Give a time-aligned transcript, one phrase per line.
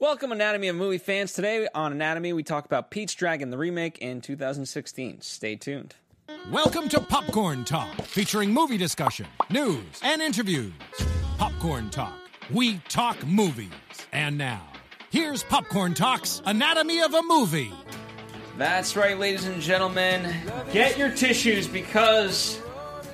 [0.00, 1.34] Welcome, Anatomy of Movie fans.
[1.34, 5.20] Today on Anatomy, we talk about Pete's Dragon, the remake in 2016.
[5.20, 5.94] Stay tuned.
[6.50, 10.72] Welcome to Popcorn Talk, featuring movie discussion, news, and interviews.
[11.36, 12.14] Popcorn Talk,
[12.50, 13.68] we talk movies.
[14.10, 14.66] And now,
[15.10, 17.70] here's Popcorn Talk's Anatomy of a Movie.
[18.56, 20.34] That's right, ladies and gentlemen.
[20.72, 22.58] Get your tissues because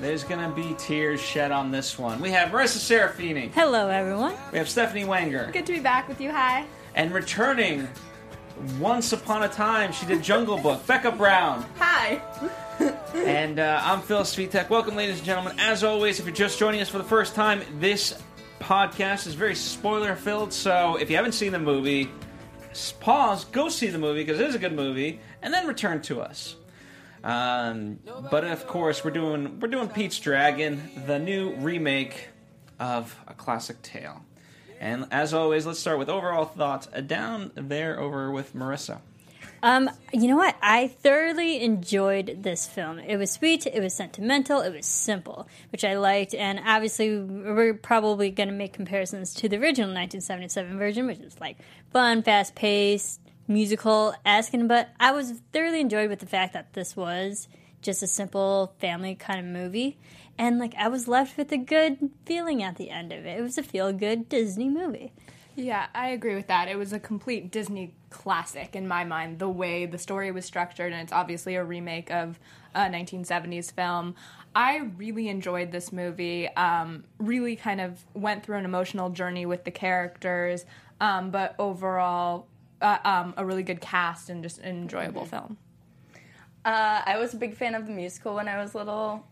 [0.01, 2.21] there's going to be tears shed on this one.
[2.21, 3.51] We have Marissa Serafini.
[3.53, 4.35] Hello, everyone.
[4.53, 5.53] We have Stephanie Wanger.
[5.53, 6.31] Good to be back with you.
[6.31, 6.67] Hi.
[6.97, 7.87] And returning
[8.81, 10.87] once upon a time, she did Jungle Book.
[10.87, 11.67] Becca Brown.
[11.77, 12.23] Hi.
[13.15, 14.71] and uh, I'm Phil Svitek.
[14.71, 15.61] Welcome, ladies and gentlemen.
[15.61, 18.19] As always, if you're just joining us for the first time, this
[18.61, 20.55] podcast is very spoiler filled.
[20.55, 22.11] So if you haven't seen the movie,
[23.01, 26.23] pause, go see the movie because it is a good movie, and then return to
[26.23, 26.57] us.
[27.23, 27.99] Um,
[28.31, 32.29] but of course, we're doing we're doing Pete's Dragon, the new remake
[32.81, 34.25] of a classic tale.
[34.81, 36.89] And as always, let's start with overall thoughts.
[36.93, 39.01] Uh, down there over with Marissa.
[39.63, 40.55] Um, you know what?
[40.63, 42.99] I thoroughly enjoyed this film.
[42.99, 46.35] It was sweet, it was sentimental, it was simple, which I liked.
[46.35, 51.41] And obviously, we're probably going to make comparisons to the original 1977 version, which is
[51.41, 51.57] like
[51.93, 54.69] fun, fast paced, musical asking.
[54.69, 57.49] But I was thoroughly enjoyed with the fact that this was
[57.83, 59.99] just a simple family kind of movie.
[60.39, 63.39] And like, I was left with a good feeling at the end of it.
[63.39, 65.13] It was a feel good Disney movie.
[65.55, 66.69] Yeah, I agree with that.
[66.69, 70.93] It was a complete Disney classic in my mind, the way the story was structured,
[70.93, 72.39] and it's obviously a remake of
[72.75, 74.15] a 1970s film.
[74.55, 79.65] I really enjoyed this movie, um, really kind of went through an emotional journey with
[79.65, 80.67] the characters,
[81.01, 82.47] um, but overall,
[82.83, 85.31] uh, um, a really good cast and just an enjoyable Mm-hmm.
[85.31, 85.57] film.
[86.67, 89.25] Uh, I was a big fan of the musical when I was little.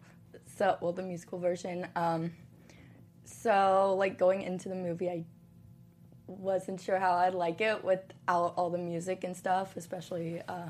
[0.56, 1.88] So, well, the musical version.
[1.96, 2.32] Um,
[3.24, 5.24] so, like going into the movie, I
[6.26, 9.76] wasn't sure how I'd like it without all the music and stuff.
[9.76, 10.68] Especially, uh,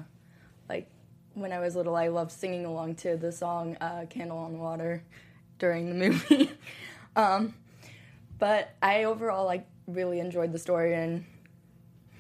[0.68, 0.88] like
[1.34, 4.58] when I was little, I loved singing along to the song uh, "Candle on the
[4.58, 5.02] Water"
[5.58, 6.50] during the movie.
[7.14, 7.55] um,
[8.39, 11.27] but I overall like really enjoyed the story and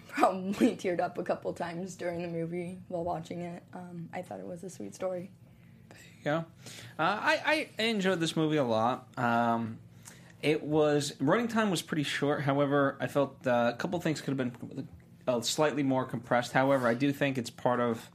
[0.08, 3.62] probably teared up a couple times during the movie while watching it.
[3.72, 5.30] Um, I thought it was a sweet story.
[6.24, 6.44] Yeah,
[6.98, 9.08] uh, I, I enjoyed this movie a lot.
[9.18, 9.78] Um,
[10.42, 12.42] it was running time was pretty short.
[12.42, 14.88] However, I felt uh, a couple things could have been
[15.26, 16.52] uh, slightly more compressed.
[16.52, 18.10] However, I do think it's part of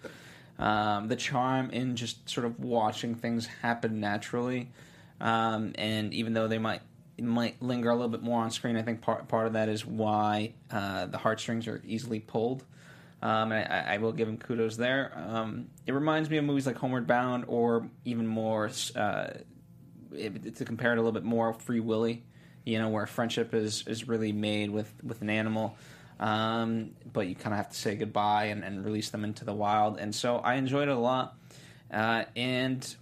[0.59, 4.69] um, the charm in just sort of watching things happen naturally.
[5.21, 6.81] Um, and even though they might
[7.19, 9.85] might linger a little bit more on screen, I think part part of that is
[9.85, 12.63] why uh, the heartstrings are easily pulled.
[13.21, 15.11] Um, and I, I will give him kudos there.
[15.15, 19.27] Um, it reminds me of movies like Homeward Bound, or even more uh,
[20.13, 22.23] it, to compare it a little bit more, Free Willy.
[22.65, 25.77] You know, where friendship is is really made with with an animal,
[26.19, 29.53] um, but you kind of have to say goodbye and, and release them into the
[29.53, 29.97] wild.
[29.97, 31.35] And so I enjoyed it a lot.
[31.91, 32.95] Uh, and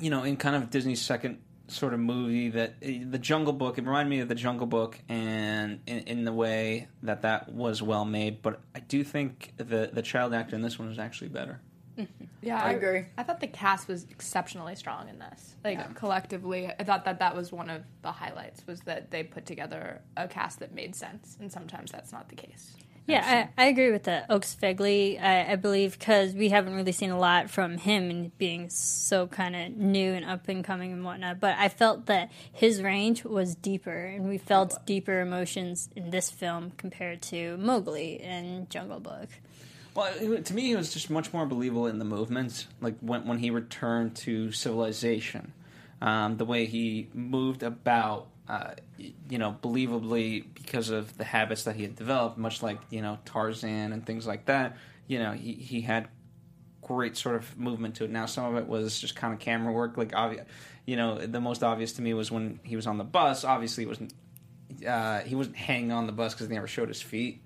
[0.00, 3.78] you know, in kind of Disney's second sort of movie that eh, the Jungle Book.
[3.78, 7.82] It reminded me of the Jungle Book, and in, in the way that that was
[7.82, 8.42] well made.
[8.42, 11.60] But I do think the the child actor in this one was actually better.
[12.42, 13.06] Yeah, I agree.
[13.18, 15.56] I thought the cast was exceptionally strong in this.
[15.64, 19.46] Like collectively, I thought that that was one of the highlights was that they put
[19.46, 22.76] together a cast that made sense, and sometimes that's not the case.
[23.06, 24.26] Yeah, I, I agree with that.
[24.28, 28.36] Oaks Fegley, I, I believe, because we haven't really seen a lot from him and
[28.36, 31.38] being so kind of new and up and coming and whatnot.
[31.38, 36.30] But I felt that his range was deeper, and we felt deeper emotions in this
[36.30, 39.28] film compared to Mowgli and Jungle Book.
[39.94, 40.12] Well,
[40.42, 43.50] to me, it was just much more believable in the movements, like when when he
[43.50, 45.52] returned to civilization,
[46.02, 48.72] um, the way he moved about, uh,
[49.28, 53.18] you know, believably because of the habits that he had developed, much like you know
[53.24, 54.76] Tarzan and things like that.
[55.06, 56.08] You know, he he had
[56.82, 58.10] great sort of movement to it.
[58.10, 60.46] Now, some of it was just kind of camera work, like obvious.
[60.84, 63.44] You know, the most obvious to me was when he was on the bus.
[63.44, 64.12] Obviously, it wasn't
[64.86, 67.42] uh, he wasn't hanging on the bus because they never showed his feet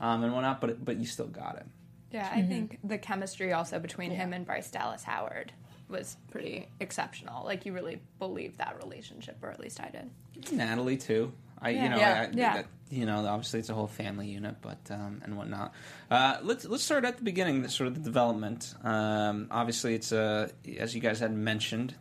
[0.00, 0.60] um, and whatnot.
[0.60, 1.66] But but you still got it.
[2.12, 5.52] Yeah, I think the chemistry also between him and Bryce Dallas Howard
[5.88, 7.44] was pretty exceptional.
[7.44, 10.52] Like you really believed that relationship, or at least I did.
[10.52, 11.32] Natalie too.
[11.60, 12.28] I you know Yeah.
[12.30, 12.54] I, Yeah.
[12.56, 15.72] that- you know obviously it's a whole family unit, but um, and whatnot.
[16.10, 18.74] Uh, let's let's start at the beginning, the sort of the development.
[18.84, 21.94] Um, obviously, it's a as you guys had mentioned,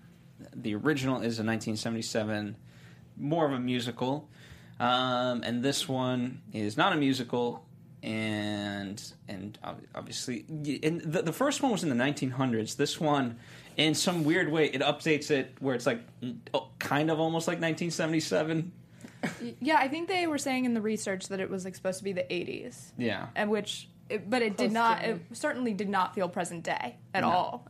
[0.53, 2.55] the original is a 1977,
[3.17, 4.29] more of a musical,
[4.79, 7.65] um, and this one is not a musical.
[8.03, 9.57] And and
[9.95, 10.45] obviously,
[10.83, 12.75] and the, the first one was in the 1900s.
[12.75, 13.39] This one,
[13.77, 16.01] in some weird way, it updates it where it's like
[16.53, 18.71] oh, kind of almost like 1977.
[19.59, 22.03] Yeah, I think they were saying in the research that it was like supposed to
[22.03, 23.27] be the 80s, Yeah.
[23.35, 25.03] and which, it, but it did not.
[25.03, 27.29] It certainly did not feel present day at No.
[27.31, 27.67] all.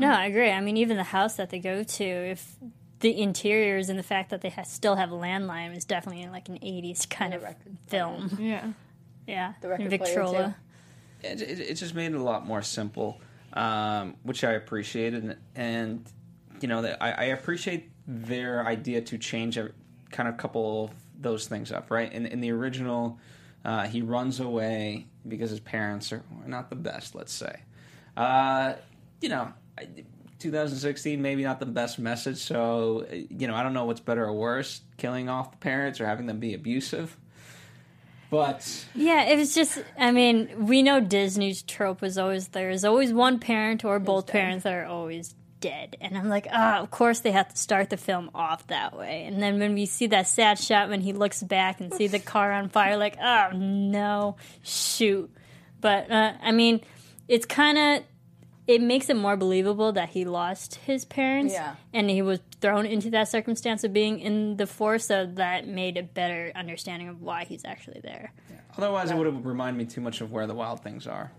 [0.00, 0.50] No, I agree.
[0.50, 2.56] I mean, even the house that they go to, if
[3.00, 6.48] the interiors and the fact that they ha- still have a landline is definitely like
[6.48, 8.38] an 80s kind And of a record film.
[8.40, 8.72] Yeah.
[9.26, 9.52] Yeah.
[9.60, 10.56] The record And player, Victrola.
[11.22, 11.26] too.
[11.28, 13.20] it, it, it just made it a lot more simple,
[13.54, 16.04] um, which I appreciated, and
[16.60, 19.70] you know, I, I appreciate their idea to change a
[20.10, 20.90] kind of couple of
[21.20, 21.90] those things up.
[21.90, 23.18] Right in in the original,
[23.64, 27.14] uh, he runs away because his parents are not the best.
[27.14, 27.60] Let's say,
[28.16, 28.74] uh,
[29.20, 29.52] you know.
[29.78, 29.88] I,
[30.40, 32.36] 2016, maybe not the best message.
[32.36, 36.06] So, you know, I don't know what's better or worse: killing off the parents or
[36.06, 37.16] having them be abusive.
[38.34, 43.12] But Yeah, it was just, I mean, we know Disney's trope was always there's always
[43.12, 44.32] one parent or both dead.
[44.32, 45.96] parents that are always dead.
[46.00, 49.24] And I'm like, ah, of course they have to start the film off that way.
[49.24, 52.18] And then when we see that sad shot when he looks back and see the
[52.34, 55.30] car on fire, like, oh no, shoot.
[55.80, 56.80] But, uh, I mean,
[57.28, 58.04] it's kind of,
[58.66, 61.74] it makes it more believable that he lost his parents Yeah.
[61.92, 65.96] and he was thrown into that circumstance of being in the force so that made
[65.98, 68.32] a better understanding of why he's actually there
[68.76, 71.30] Otherwise, it would have reminded me too much of Where the Wild Things Are,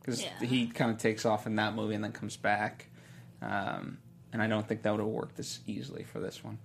[0.00, 0.28] because Yeah.
[0.44, 2.88] he kind of takes off in that movie and then comes back,
[3.40, 3.96] um,
[4.30, 6.58] and I don't think that would have worked as easily for this one.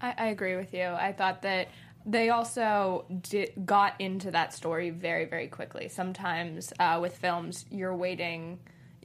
[0.00, 0.84] I, I agree with you.
[0.84, 1.68] I thought that
[2.06, 5.88] they also di got into that story very, very quickly.
[5.88, 8.58] Sometimes uh, with films, you're waiting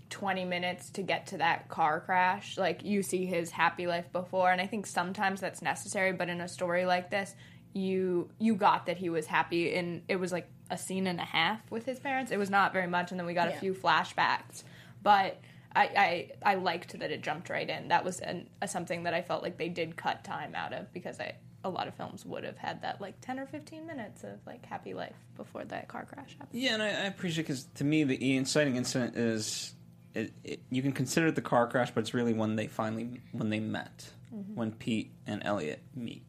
[0.10, 2.58] 20 minutes to get to that car crash.
[2.58, 6.14] Like you see his happy life before, and I think sometimes that's necessary.
[6.14, 7.36] But in a story like this,
[7.74, 11.26] you you got that he was happy, and it was like a scene and a
[11.26, 12.32] half with his parents.
[12.32, 14.64] It was not very much, and then we got a few flashbacks.
[15.02, 15.42] But
[15.76, 17.88] I, I I liked that it jumped right in.
[17.88, 20.94] That was an, a, something that I felt like they did cut time out of
[20.94, 24.24] because I a lot of films would have had that like ten or fifteen minutes
[24.24, 26.62] of like happy life before that car crash happened.
[26.62, 29.74] Yeah, and I, I appreciate because to me the inciting incident is
[30.14, 33.22] it, it, you can consider it the car crash, but it's really when they finally
[33.32, 34.12] when they met,
[34.54, 36.24] when Pete and Elliot meet.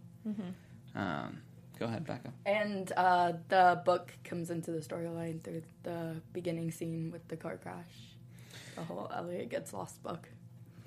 [0.94, 1.42] Um,
[1.78, 2.32] go ahead, Becca.
[2.46, 7.56] And uh, the book comes into the storyline through the beginning scene with the car
[7.56, 8.14] crash.
[8.76, 10.28] The whole Elliot gets lost book.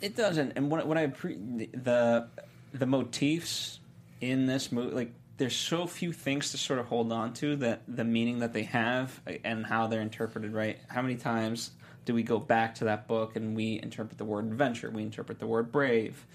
[0.01, 2.27] It doesn't, and what what I appre- the
[2.73, 3.79] the motifs
[4.21, 7.81] in this movie, like there's so few things to sort of hold on to that
[7.87, 10.53] the meaning that they have and how they're interpreted.
[10.53, 10.79] Right?
[10.87, 11.71] How many times
[12.05, 15.39] do we go back to that book and we interpret the word adventure, we interpret
[15.39, 16.25] the word brave,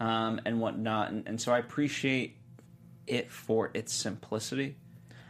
[0.00, 2.36] um, and whatnot, and, and so I appreciate
[3.06, 4.76] it for its simplicity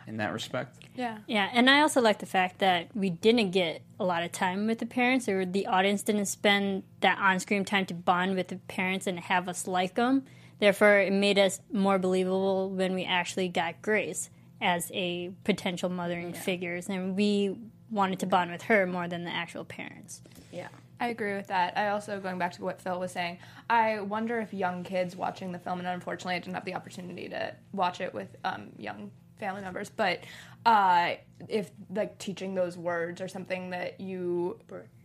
[0.06, 0.78] in that respect.
[0.94, 1.18] Yeah.
[1.26, 4.66] Yeah, and I also like the fact that we didn't get a lot of time
[4.66, 8.56] with the parents, or the audience didn't spend that on-screen time to bond with the
[8.56, 10.24] parents and have us like them.
[10.62, 14.30] Therefore, it made us more believable when we actually got Grace
[14.60, 17.58] as a potential mothering figures, and we
[17.90, 20.22] wanted to bond with her more than the actual parents.
[20.52, 20.68] Yeah.
[21.00, 21.76] I agree with that.
[21.76, 23.38] I also, going back to what Phil was saying,
[23.68, 27.28] I wonder if young kids watching the film, and unfortunately I didn't have the opportunity
[27.30, 29.10] to watch it with um, young
[29.40, 30.20] family members, but
[30.64, 31.14] uh,
[31.48, 34.60] if like teaching those words or something that you,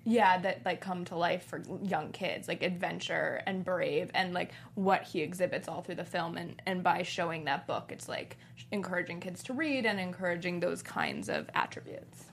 [0.10, 4.54] yeah, that like come to life for young kids, like adventure and brave, and like
[4.76, 8.38] what he exhibits all through the film, and and by showing that book, it's like
[8.72, 12.24] encouraging kids to read and encouraging those kinds of attributes.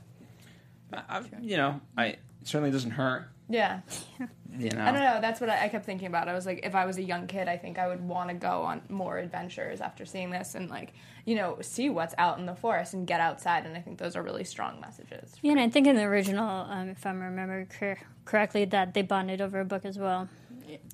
[0.92, 3.28] I, you know, I it certainly doesn't hurt.
[3.48, 3.80] Yeah.
[4.56, 5.20] You know, I don't know.
[5.20, 6.28] That's what I, I kept thinking about.
[6.28, 8.36] I was like, if I was a young kid, I think I would want to
[8.36, 10.92] go on more adventures after seeing this and like,
[11.24, 13.66] you know, see what's out in the forest and get outside.
[13.66, 15.34] And I think those are really strong messages.
[15.42, 19.02] Yeah, and I think in the original, um, if I remember cor- correctly, that they
[19.02, 20.28] bonded over a book as well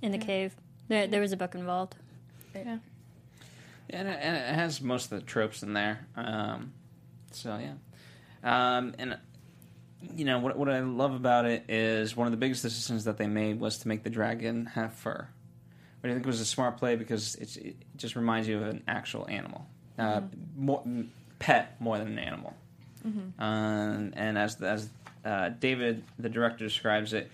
[0.00, 0.56] in the cave.
[0.88, 1.96] There, there was a book involved.
[2.54, 2.78] Yeah.
[3.90, 6.06] and it, and it has most of the tropes in there.
[6.16, 6.72] Um,
[7.30, 7.74] so yeah,
[8.42, 9.18] um, and
[10.16, 13.18] you know what what I love about it is one of the biggest decisions that
[13.18, 15.28] they made was to make the dragon have fur.
[16.00, 18.62] But I think it was a smart play because it's, it just reminds you of
[18.62, 19.66] an actual animal,
[19.98, 20.22] uh,
[20.56, 20.82] more
[21.38, 22.54] pet more than an animal.
[23.38, 24.88] Um, and as as
[25.24, 27.30] uh, David, the director, describes it,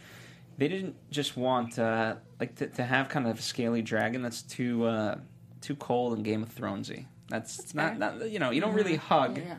[0.58, 4.42] they didn't just want uh, like to, to have kind of a scaly dragon that's
[4.42, 5.18] too uh,
[5.61, 7.06] too cold and Game of Thronesy.
[7.28, 9.38] That's, not, not you know you don't really hug.
[9.38, 9.56] Yeah.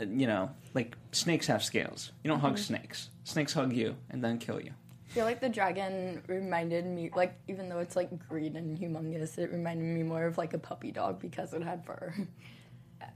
[0.00, 2.12] You know, like snakes have scales.
[2.22, 3.08] You don't hug snakes.
[3.24, 4.72] Snakes hug you and then kill you.
[5.10, 9.38] I feel like the dragon reminded me, like, even though it's like green and humongous,
[9.38, 12.12] it reminded me more of like a puppy dog because it had fur.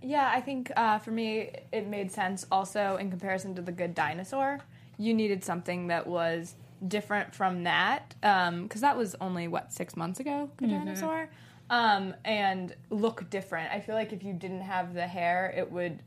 [0.02, 3.94] Yeah, I think uh, for me, it made sense also in comparison to The Good
[3.94, 4.60] Dinosaur.
[4.98, 6.54] You needed something that was
[6.86, 11.30] different from that because that was only, what, six months ago, Good Dinosaur?
[11.70, 13.72] um, and look different.
[13.72, 16.02] I feel like if you didn't have the hair, it would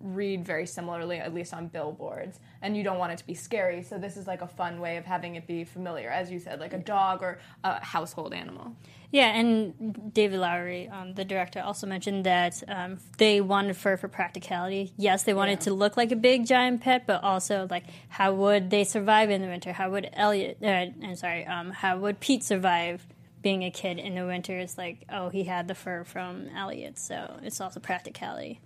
[0.00, 2.40] read very similarly, at least on billboards.
[2.62, 4.96] And you don't want it to be scary, so this is like a fun way
[4.96, 8.74] of having it be familiar, as you said, like a dog or a household animal.
[9.12, 14.06] Yeah, and David Lowery, um, the director, also mentioned that um, they wanted fur for
[14.06, 14.92] practicality.
[14.96, 18.70] Yes, they wanted to look like a big giant pet, but also like how would
[18.70, 19.72] they survive in the winter?
[19.72, 20.58] How would Elliot?
[20.62, 21.44] Uh, I'm sorry.
[21.44, 23.04] Um, how would Pete survive
[23.42, 24.56] being a kid in the winter?
[24.56, 28.60] It's like oh, he had the fur from Elliot, so it's also practicality.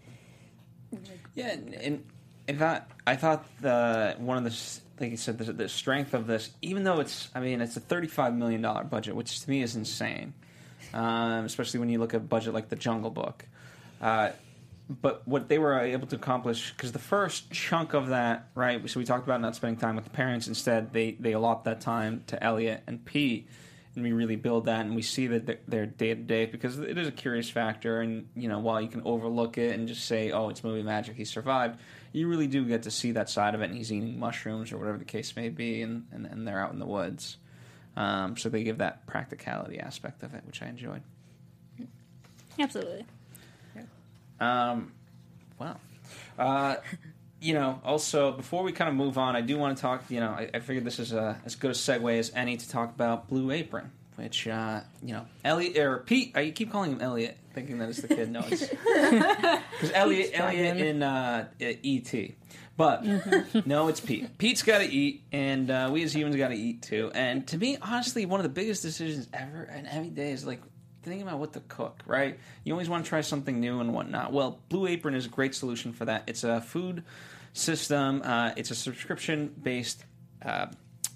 [1.35, 2.05] Yeah, and, and
[2.47, 6.27] in fact, I thought the one of the like you said the, the strength of
[6.27, 9.63] this, even though it's I mean it's a thirty-five million dollar budget, which to me
[9.63, 10.35] is insane,
[10.93, 13.45] um, especially when you look at a budget like The Jungle Book.
[14.01, 14.31] Uh,
[14.89, 19.01] but what they were able to accomplish because the first chunk of that right so
[19.01, 22.23] we talked about not spending time with the parents instead they they allot that time
[22.27, 23.49] to elliot and pete
[23.95, 26.79] and we really build that and we see that they're- they're day to day because
[26.79, 30.05] it is a curious factor and you know while you can overlook it and just
[30.07, 31.79] say oh it's movie magic he survived
[32.13, 34.79] you really do get to see that side of it and he's eating mushrooms or
[34.79, 37.37] whatever the case may be and, and, and they're out in the woods
[37.97, 41.03] um, so they give that practicality aspect of it which i enjoyed
[42.59, 43.05] Absolutely.
[44.41, 44.93] Um,
[45.59, 45.77] wow.
[46.39, 46.77] Uh,
[47.45, 50.05] you know, also before we kind of move on, I do want to talk.
[50.09, 52.69] You know, I, I figured this is a, as good a segue as any to
[52.69, 56.35] talk about Blue Apron, which uh, you know, Elliot or Pete.
[56.35, 58.31] I keep calling him Elliot, thinking that it's the kid.
[58.31, 62.35] No, it's because Elliot, Elliot in uh, E.T.
[62.79, 63.05] But
[63.67, 64.39] no, it's Pete.
[64.39, 67.13] Pete's got to eat, and uh, we as humans got to eat too.
[67.15, 70.61] And to me, honestly, one of the biggest decisions ever, and every day is like
[71.03, 72.01] thinking about what to cook.
[72.07, 72.39] Right?
[72.65, 74.33] You always want to try something new and whatnot.
[74.33, 76.25] Well, Blue Apron is a great solution for that.
[76.27, 77.05] It's a food
[77.55, 78.21] system.
[78.23, 80.05] Uh, it's a subscription based
[80.45, 80.67] uh,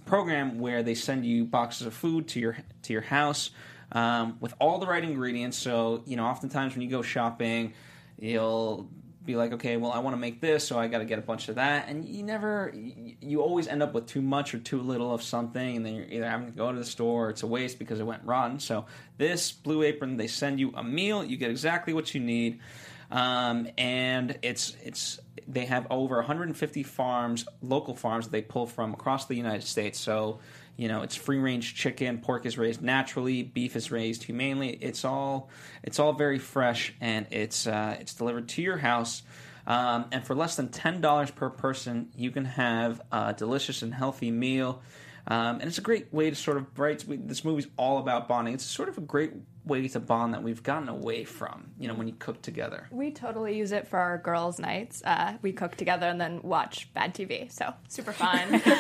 [0.07, 3.50] program where they send you boxes of food to your to your house
[3.92, 5.59] um, with all the right ingredients.
[5.59, 7.75] So you know, oftentimes when you go shopping,
[8.18, 8.88] you'll
[9.28, 11.23] be like, okay, well, I want to make this, so I got to get a
[11.23, 14.80] bunch of that, and you never, you, always end up with too much or too
[14.80, 17.42] little of something, and then you're either having to go to the store or it's
[17.42, 18.59] a waste because it went rotten.
[18.59, 18.87] So
[19.18, 22.61] this Blue Apron, they send you a meal, you get exactly what you need.
[23.10, 28.92] Um, and it's it's they have over 150 farms, local farms that they pull from
[28.92, 29.98] across the United States.
[29.98, 30.40] So
[30.76, 34.70] you know it's free range chicken, pork is raised naturally, beef is raised humanely.
[34.70, 35.48] It's all
[35.82, 39.22] it's all very fresh, and it's uh, it's delivered to your house.
[39.66, 43.94] Um, and for less than ten dollars per person, you can have a delicious and
[43.94, 44.82] healthy meal.
[45.30, 47.02] Um, and it's a great way to sort of right.
[47.06, 48.54] This movie's all about bonding.
[48.54, 49.32] It's sort of a great
[49.68, 51.70] way to bond that we've gotten away from.
[51.78, 52.88] You know, when you cook together.
[52.90, 55.02] We totally use it for our girls' nights.
[55.04, 57.52] Uh, we cook together and then watch bad TV.
[57.52, 58.60] So super fun.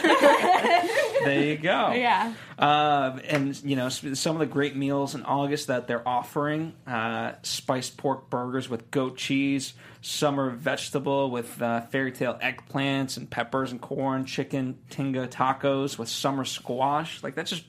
[1.24, 1.92] There you go.
[1.92, 2.32] yeah.
[2.58, 7.32] Uh, and you know some of the great meals in August that they're offering: uh,
[7.42, 13.72] spiced pork burgers with goat cheese, summer vegetable with uh, fairy tale eggplants and peppers
[13.72, 17.22] and corn, chicken tinga tacos with summer squash.
[17.22, 17.64] Like that's just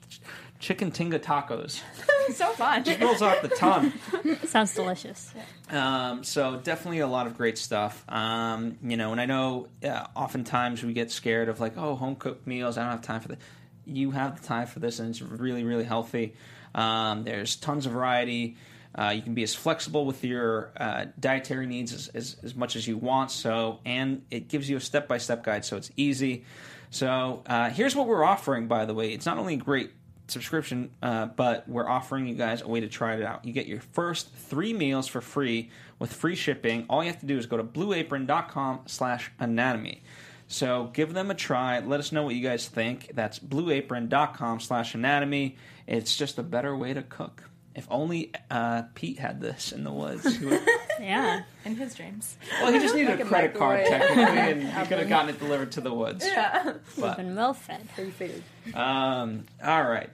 [0.59, 1.81] chicken tinga tacos.
[2.33, 2.83] so fun.
[3.01, 3.93] Rolls off the tongue.
[4.45, 5.33] Sounds delicious.
[5.69, 8.03] Um, so definitely a lot of great stuff.
[8.09, 12.15] Um, you know, and I know uh, oftentimes we get scared of like, oh, home
[12.15, 12.77] cooked meals.
[12.77, 13.39] I don't have time for that.
[13.85, 16.35] You have the time for this, and it's really, really healthy.
[16.75, 18.57] Um, there's tons of variety.
[18.93, 22.75] Uh, you can be as flexible with your uh, dietary needs as, as, as much
[22.75, 23.31] as you want.
[23.31, 26.43] So, and it gives you a step by step guide, so it's easy.
[26.91, 28.67] So, uh, here's what we're offering.
[28.67, 29.91] By the way, it's not only a great
[30.31, 33.45] subscription, uh, but we're offering you guys a way to try it out.
[33.45, 35.69] You get your first three meals for free
[35.99, 36.85] with free shipping.
[36.89, 40.01] All you have to do is go to blueapron.com slash anatomy.
[40.47, 41.79] So give them a try.
[41.79, 43.11] Let us know what you guys think.
[43.13, 45.57] That's blueapron.com slash anatomy.
[45.87, 47.43] It's just a better way to cook.
[47.75, 50.39] If only uh, Pete had this in the woods.
[50.39, 50.61] Would-
[50.99, 51.43] Yeah.
[51.63, 52.35] In his dreams.
[52.61, 54.01] well, he just needed Like a a credit card microwave.
[54.01, 56.25] technically, and he could have gotten it delivered to the woods.
[56.25, 56.73] Yeah.
[56.99, 57.89] But- Been well fed.
[57.91, 58.43] Free food.
[58.75, 60.09] Um, all right.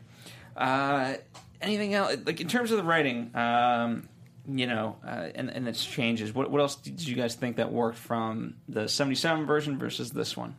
[0.55, 1.15] Uh,
[1.61, 2.15] anything else?
[2.25, 4.07] Like in terms of the writing, um,
[4.47, 6.33] you know, uh, and, and its changes.
[6.33, 10.37] What, what else did you guys think that worked from the '77 version versus this
[10.37, 10.55] one?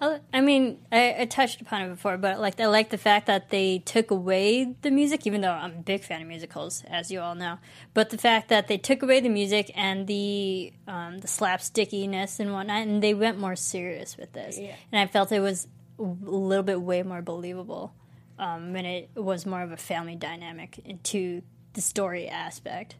[0.00, 3.26] I I mean, I, I touched upon it before, but like I like the fact
[3.26, 7.10] that they took away the music, even though I'm a big fan of musicals, as
[7.10, 7.58] you all know.
[7.94, 12.52] But the fact that they took away the music and the um, the slapstickiness and
[12.52, 14.74] whatnot, and they went more serious with this, Yeah.
[14.92, 15.66] and I felt it was
[15.98, 17.92] a little bit way more believable,
[18.38, 21.42] um, and it was more of a family dynamic into
[21.72, 22.96] the story aspect.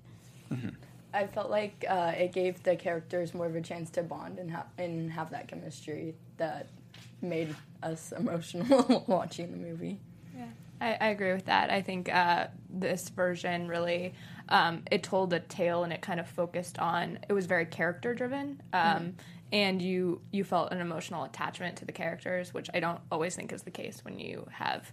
[1.13, 4.51] I felt like uh, it gave the characters more of a chance to bond and,
[4.51, 6.69] ha- and have that chemistry that
[7.23, 10.01] made us emotional watching the movie.
[10.81, 11.71] I, I agree with that.
[11.71, 14.15] I think uh, this version really
[14.49, 17.19] um, it told a tale and it kind of focused on.
[17.29, 19.15] It was very character driven, um,
[19.53, 23.53] and you you felt an emotional attachment to the characters, which I don't always think
[23.53, 24.91] is the case when you have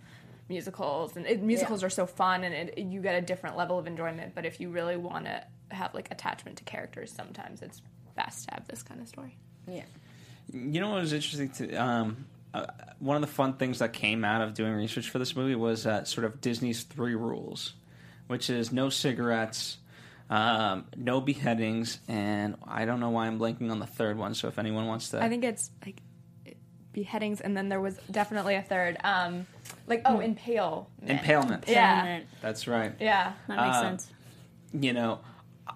[0.49, 1.15] musicals.
[1.15, 4.35] And it, musicals are so fun, and it, you get a different level of enjoyment.
[4.35, 7.81] But if you really want to have like attachment to characters, sometimes it's
[8.15, 9.37] best to have this kind of story.
[9.67, 9.83] Yeah.
[10.53, 12.67] You know what was interesting to um, uh,
[12.99, 15.85] one of the fun things that came out of doing research for this movie was
[15.85, 17.73] uh, sort of Disney's three rules,
[18.27, 19.77] which is no cigarettes,
[20.29, 24.35] um, no beheadings, and I don't know why I'm blanking on the third one.
[24.35, 26.01] So if anyone wants to, I think it's like
[26.93, 29.45] beheadings, and then there was definitely a third, um,
[29.87, 30.89] like oh, impale.
[31.05, 31.65] impalement.
[31.67, 32.21] Yeah.
[32.41, 32.93] That's right.
[32.99, 33.33] Yeah.
[33.47, 34.11] That makes Uh, sense.
[34.73, 35.19] you know,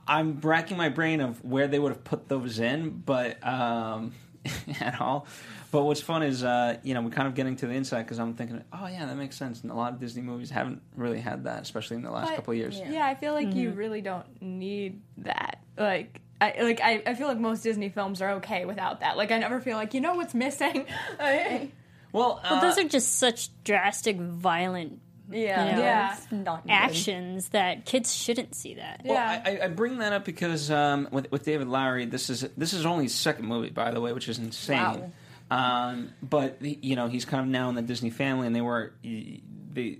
[0.08, 4.13] I'm racking my brain of where they would have put those in, but um,
[4.81, 5.27] at all.
[5.72, 8.19] But what's fun is, uh, you know, we're kind of getting to the inside because
[8.19, 9.62] I'm thinking, oh yeah, that makes sense.
[9.62, 12.36] And a lot of Disney movies haven't really had that, especially in the last But-
[12.38, 12.79] couple of years.
[12.89, 15.60] Yeah, I feel like you really don't need that.
[15.77, 19.15] Like, I like I, I feel like most Disney films are okay without that.
[19.17, 20.86] Like, I never feel like you know what's missing.
[21.19, 21.72] Like,
[22.12, 25.00] Well, uh, Well, those are just such drastic, violent
[25.32, 25.70] Yeah.
[25.70, 26.18] You know, Yeah.
[26.32, 29.01] Not actions that kids shouldn't see that.
[29.06, 29.44] Well, Yeah.
[29.46, 32.86] I, I bring that up because um, with, with David Lowery, this is this is
[32.86, 35.13] only his second movie, by the way, which is insane.
[35.51, 38.94] Um, but you know, he's kind of now in the Disney family, and they were
[39.04, 40.00] the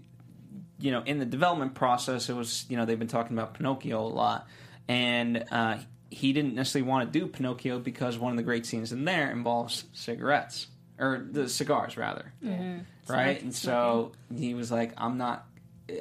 [0.80, 2.30] you know in the development process.
[2.30, 4.48] It was you know they've been talking about Pinocchio a lot,
[4.88, 5.78] and uh,
[6.10, 9.32] he didn't necessarily want to do Pinocchio because one of the great scenes in there
[9.32, 10.68] involves cigarettes
[11.00, 12.34] or the cigars rather,
[13.08, 13.42] right?
[13.42, 15.46] And so he was like, "I'm not."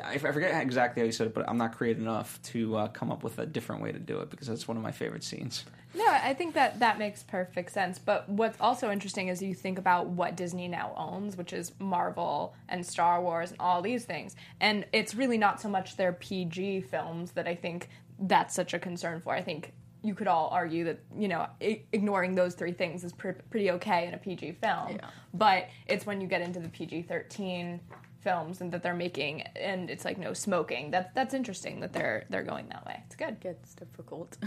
[0.04, 2.88] I I forget exactly how he said it, but I'm not creative enough to uh,
[2.88, 5.24] come up with a different way to do it because that's one of my favorite
[5.24, 5.64] scenes.
[5.94, 7.98] no, I think that that makes perfect sense.
[7.98, 12.54] But what's also interesting is you think about what Disney now owns, which is Marvel
[12.68, 16.82] and Star Wars and all these things, and it's really not so much their PG
[16.82, 17.88] films that I think
[18.18, 19.32] that's such a concern for.
[19.32, 23.12] I think you could all argue that you know I- ignoring those three things is
[23.12, 25.08] pr- pretty okay in a PG film, Yeah.
[25.34, 27.80] but it's when you get into the PG thirteen
[28.20, 32.24] films and that they're making and it's like no smoking that's that's interesting that they're
[32.30, 34.36] they're going that way it's good Gets difficult.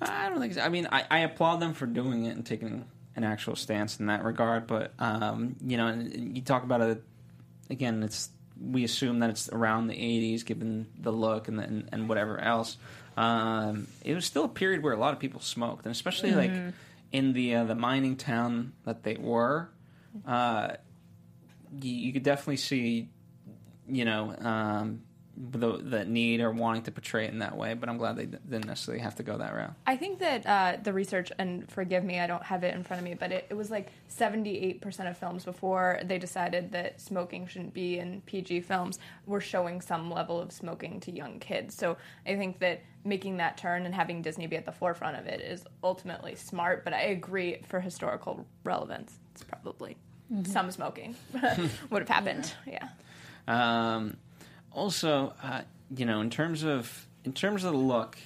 [0.00, 0.54] I don't think.
[0.54, 0.60] So.
[0.60, 2.84] I mean, I, I applaud them for doing it and taking
[3.16, 4.66] an actual stance in that regard.
[4.68, 7.02] But um, you know, you talk about it
[7.68, 8.02] again.
[8.04, 12.08] It's we assume that it's around the '80s, given the look and the, and, and
[12.08, 12.76] whatever else.
[13.18, 16.52] Um, it was still a period where a lot of people smoked, and especially like
[17.10, 19.70] in the uh, the mining town that they were.
[20.24, 20.74] Uh,
[21.82, 23.08] you, you could definitely see,
[23.88, 25.02] you know, um,
[25.38, 27.74] the the need or wanting to portray it in that way.
[27.74, 29.74] But I'm glad they didn't necessarily have to go that route.
[29.86, 33.00] I think that uh, the research, and forgive me, I don't have it in front
[33.00, 37.46] of me, but it, it was like 78% of films before they decided that smoking
[37.46, 41.74] shouldn't be in PG films were showing some level of smoking to young kids.
[41.74, 41.96] So
[42.26, 45.40] I think that making that turn and having Disney be at the forefront of it
[45.40, 49.96] is ultimately smart, but I agree for historical relevance, it's probably
[50.44, 51.16] some smoking
[51.90, 52.52] would have happened.
[52.66, 52.88] Yeah.
[53.46, 54.16] Um,
[54.78, 55.62] also, uh,
[55.94, 58.16] you know, in terms of in terms of the look,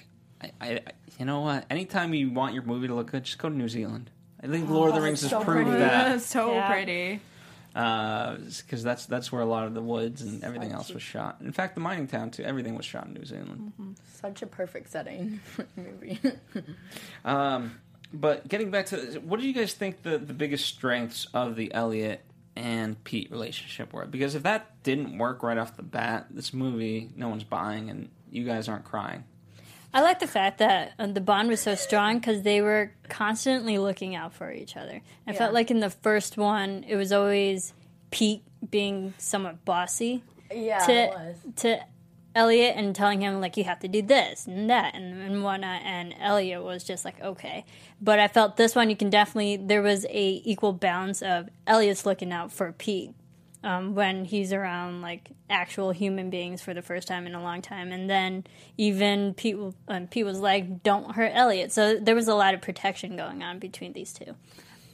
[0.40, 0.80] I, I, I-
[1.18, 1.66] you know what?
[1.70, 4.10] Anytime you want your movie to look good, just go to New Zealand.
[4.42, 5.78] I think Lord of the Rings has so proved pretty.
[5.84, 6.68] that so Yeah.
[6.72, 7.20] pretty.
[7.74, 11.36] because that's that's where a lot of the woods and everything Such else was shot.
[11.42, 12.42] In fact, the mining town too.
[12.44, 13.72] Everything was shot in New Zealand.
[14.14, 16.18] Such a perfect setting for a movie.
[17.24, 17.78] Um,
[18.12, 21.72] but getting back to what do you guys think the, the biggest strengths of the
[21.72, 22.20] Elliot
[22.56, 24.10] and Pete relationship work.
[24.10, 28.08] Because if that didn't work right off the bat, this movie no one's buying, and
[28.30, 29.24] you guys aren't crying.
[29.94, 33.76] I like the fact that uh, the bond was so strong because they were constantly
[33.76, 35.02] looking out for each other.
[35.26, 37.74] I felt like in the first one, it was always
[38.10, 40.22] Pete being somewhat bossy
[40.54, 41.36] yeah, to it was.
[41.56, 41.80] to
[42.34, 45.82] Elliot and telling him like you have to do this and that and, and whatnot.
[45.82, 47.64] And Elliot was just like okay,
[48.00, 52.06] but I felt this one you can definitely there was a equal balance of Elliot's
[52.06, 53.12] looking out for Pete
[53.64, 57.62] um, when he's around like actual human beings for the first time in a long
[57.62, 58.44] time, and then
[58.76, 59.56] even Pete
[59.88, 61.72] um, Pete was like don't hurt Elliot.
[61.72, 64.34] So there was a lot of protection going on between these two.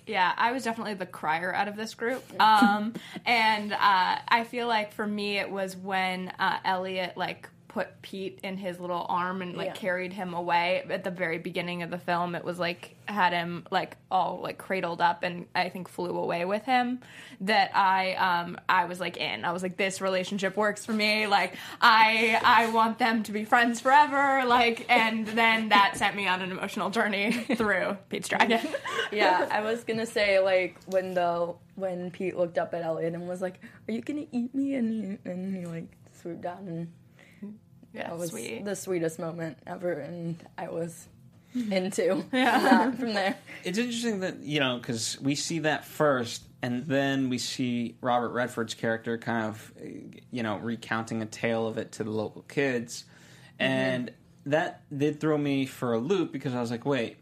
[0.09, 2.25] Yeah, I was definitely the crier out of this group.
[2.41, 2.95] Um,
[3.27, 8.41] and uh, I feel like for me, it was when uh, Elliot like put Pete
[8.43, 9.73] in his little arm and like Yeah.
[9.75, 12.35] carried him away at the very beginning of the film.
[12.35, 16.45] It was like had him like all like cradled up and I think flew away
[16.45, 17.01] with him.
[17.43, 19.45] That I um I was like in.
[19.45, 21.27] I was like this relationship works for me.
[21.27, 24.45] Like I I want them to be friends forever.
[24.47, 28.67] Like and then that sent me on an emotional journey through Pete's Dragon.
[29.13, 33.29] yeah, I was gonna say like when the when Pete looked up at Elliot and
[33.29, 35.87] was like, "Are you gonna eat me?" and he, and he like
[36.21, 36.93] swooped down and
[37.93, 38.65] yeah, that was sweet.
[38.65, 41.07] the sweetest moment ever, and I was
[41.55, 43.37] into that from there.
[43.65, 48.31] It's interesting that you know because we see that first, and then we see Robert
[48.31, 49.87] Redford's character kind of, uh,
[50.31, 53.05] you know, recounting a tale of it to the local kids,
[53.59, 54.13] and
[54.47, 57.17] that did throw me for a loop because I was like, wait.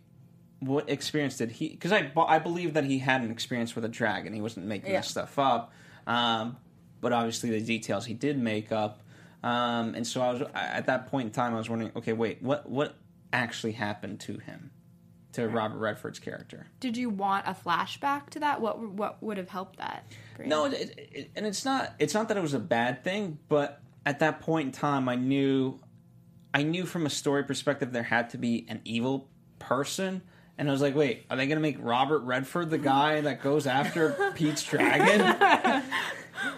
[0.61, 1.69] What experience did he?
[1.69, 4.33] Because I, I believe that he had an experience with a dragon.
[4.33, 5.01] He wasn't making Yeah.
[5.01, 5.71] this stuff up,
[6.07, 6.57] um,
[7.03, 9.03] but obviously the details he did make up.
[9.47, 12.43] Um, and so I was at that point in time, I was wondering, okay, wait,
[12.43, 12.97] what what
[13.33, 14.71] actually happened to him?
[15.37, 16.67] to Robert Redford's character.
[16.81, 18.63] Did you want a flashback to that?
[18.63, 20.07] What what would have helped that?
[20.43, 21.95] No, it, it, and it's not.
[21.99, 25.17] It's not that it was a bad thing, but at that point in time, I
[25.17, 25.79] knew,
[26.55, 29.29] I knew from a story perspective there had to be an evil
[29.59, 30.23] person,
[30.57, 33.43] and I was like, wait, are they going to make Robert Redford the guy that
[33.43, 35.21] goes after Pete's dragon?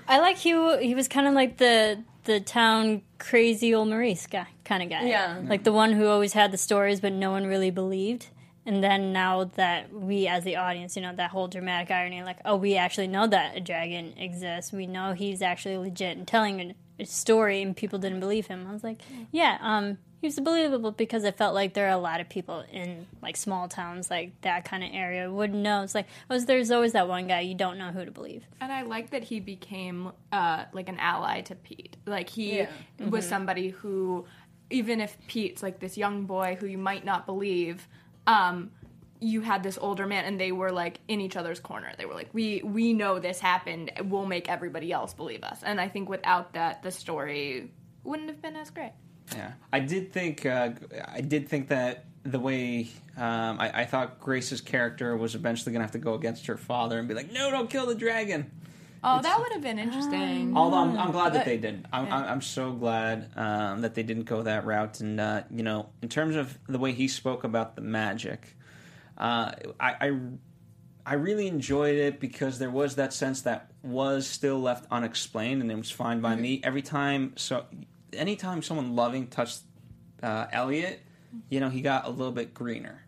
[0.08, 4.46] I like he he was kind of like the the town crazy old Maurice guy
[4.62, 5.08] kind of guy.
[5.08, 5.40] Yeah.
[5.44, 8.28] like the one who always had the stories, but no one really believed.
[8.66, 12.36] And then now that we, as the audience, you know, that whole dramatic irony, like,
[12.44, 14.72] oh, we actually know that a dragon exists.
[14.72, 18.66] We know he's actually legit and telling story, and people didn't believe him.
[18.68, 21.98] I was like, yeah, um, he was believable because I felt like there are a
[21.98, 25.82] lot of people in like small towns, like that kind of area, wouldn't know.
[25.82, 28.44] It's like, oh, there's always that one guy you don't know who to believe.
[28.60, 31.96] And I like that he became uh, like an ally to Pete.
[32.04, 32.70] Like he Yeah.
[33.08, 34.26] was somebody who,
[34.70, 37.86] even if Pete's like this young boy who you might not believe,
[38.26, 38.72] um,
[39.20, 41.92] you had this older man, and they were like in each other's corner.
[41.98, 43.90] They were like, "We we know this happened.
[44.04, 47.70] We'll make everybody else believe us." And I think without that, the story
[48.04, 48.92] wouldn't have been as great.
[49.34, 50.70] Yeah, I did think uh,
[51.06, 55.80] I did think that the way um, I, I thought Grace's character was eventually going
[55.80, 58.50] to have to go against her father and be like, "No, don't kill the dragon."
[59.02, 60.56] Oh, that would have been interesting.
[60.56, 61.86] Although I'm, I'm glad that they didn't.
[61.92, 65.00] I'm, I'm, I'm so glad um, that they didn't go that route.
[65.00, 68.56] And uh, you know, in terms of the way he spoke about the magic,
[69.18, 70.18] uh, I, I
[71.04, 75.72] I really enjoyed it because there was that sense that was still left unexplained, and
[75.72, 76.60] it was fine by me.
[76.62, 77.64] Every time, so
[78.12, 79.62] anytime someone loving touched
[80.22, 81.00] uh, Elliot,
[81.48, 83.02] you know, he got a little bit greener,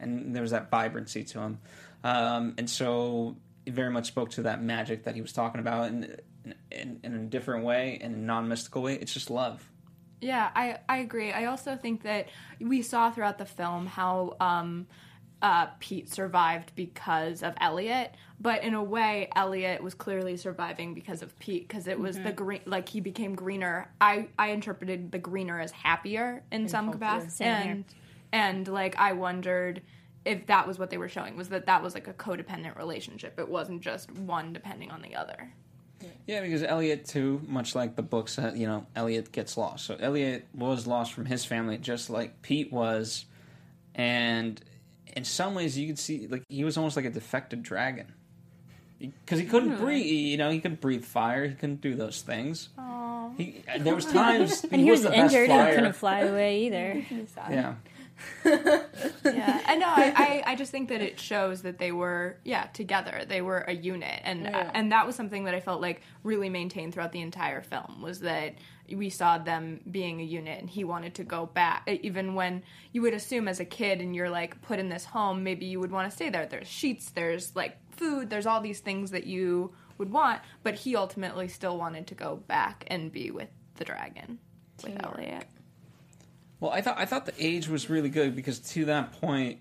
[0.00, 1.58] and there was that vibrancy to him,
[2.04, 5.88] um, and so it very much spoke to that magic that he was talking about,
[5.88, 6.16] in,
[6.70, 8.94] in, in a different way, in a non-mystical way.
[8.94, 9.68] It's just love.
[10.20, 11.32] Yeah, I, I agree.
[11.32, 12.28] I also think that
[12.60, 14.86] we saw throughout the film how um,
[15.42, 21.22] uh, Pete survived because of Elliot, but in a way, Elliot was clearly surviving because
[21.22, 23.88] of Pete because it was the green, like he became greener.
[24.00, 26.98] I, I interpreted the greener as happier in some healthier.
[26.98, 27.84] capacity, and
[28.32, 29.82] and like I wondered
[30.24, 33.38] if that was what they were showing was that that was like a codependent relationship.
[33.38, 35.50] It wasn't just one depending on the other.
[36.26, 39.86] Yeah, because Elliot too, much like the books, uh, you know, Elliot gets lost.
[39.86, 43.24] So Elliot was lost from his family, just like Pete was,
[43.94, 44.60] and
[45.18, 48.12] in some ways, you could see like he was almost like a defective dragon
[48.98, 49.84] because he couldn't hmm.
[49.84, 50.06] breathe.
[50.06, 51.46] You know, he couldn't breathe fire.
[51.46, 52.70] He couldn't do those things.
[53.36, 55.74] He, there was times And he was, the best injured and flyer.
[55.74, 57.04] couldn't fly away either.
[57.50, 57.74] Yeah,
[58.44, 59.62] yeah.
[59.66, 63.24] I know I, I, I just think that it shows that they were yeah together.
[63.26, 64.20] They were a unit.
[64.24, 64.70] And Yeah.
[64.74, 68.20] and that was something that i felt like really maintained throughout the entire film was
[68.20, 68.54] that
[68.94, 71.88] we saw them being a unit and he wanted to go back.
[71.88, 75.42] Even when you would assume as a kid and you're like put in this home
[75.44, 76.46] maybe you would want to stay there.
[76.46, 80.94] There's sheets there's like food there's all these things that you would want but he
[80.96, 84.38] ultimately still wanted to go back and be with the dragon
[84.84, 85.18] with Teamwork.
[85.18, 85.44] elliot
[86.60, 89.60] Well, I thought I thought the age was really good because to that point,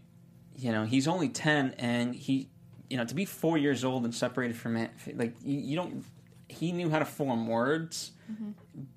[0.56, 2.50] you know, he's only ten, and he,
[2.90, 6.04] you know, to be four years old and separated from it, like you, you don't.
[6.50, 8.12] He knew how to form words,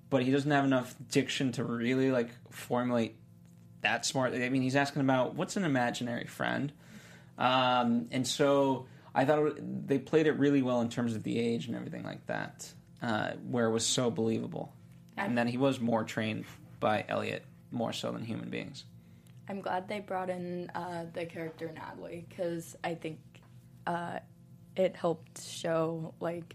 [0.09, 3.17] but he doesn't have enough diction to really like formulate
[3.83, 4.33] that smart.
[4.35, 6.73] I mean, he's asking about what's an imaginary friend,
[7.37, 11.39] um, and so I thought it, they played it really well in terms of the
[11.39, 14.73] age and everything like that, uh, where it was so believable,
[15.19, 16.47] and then he was more trained
[16.79, 18.85] by Elliot more so than human beings.
[19.49, 23.19] I'm glad they brought in uh, the character Natalie because I think
[23.87, 24.21] uh,
[24.77, 26.55] it helped show like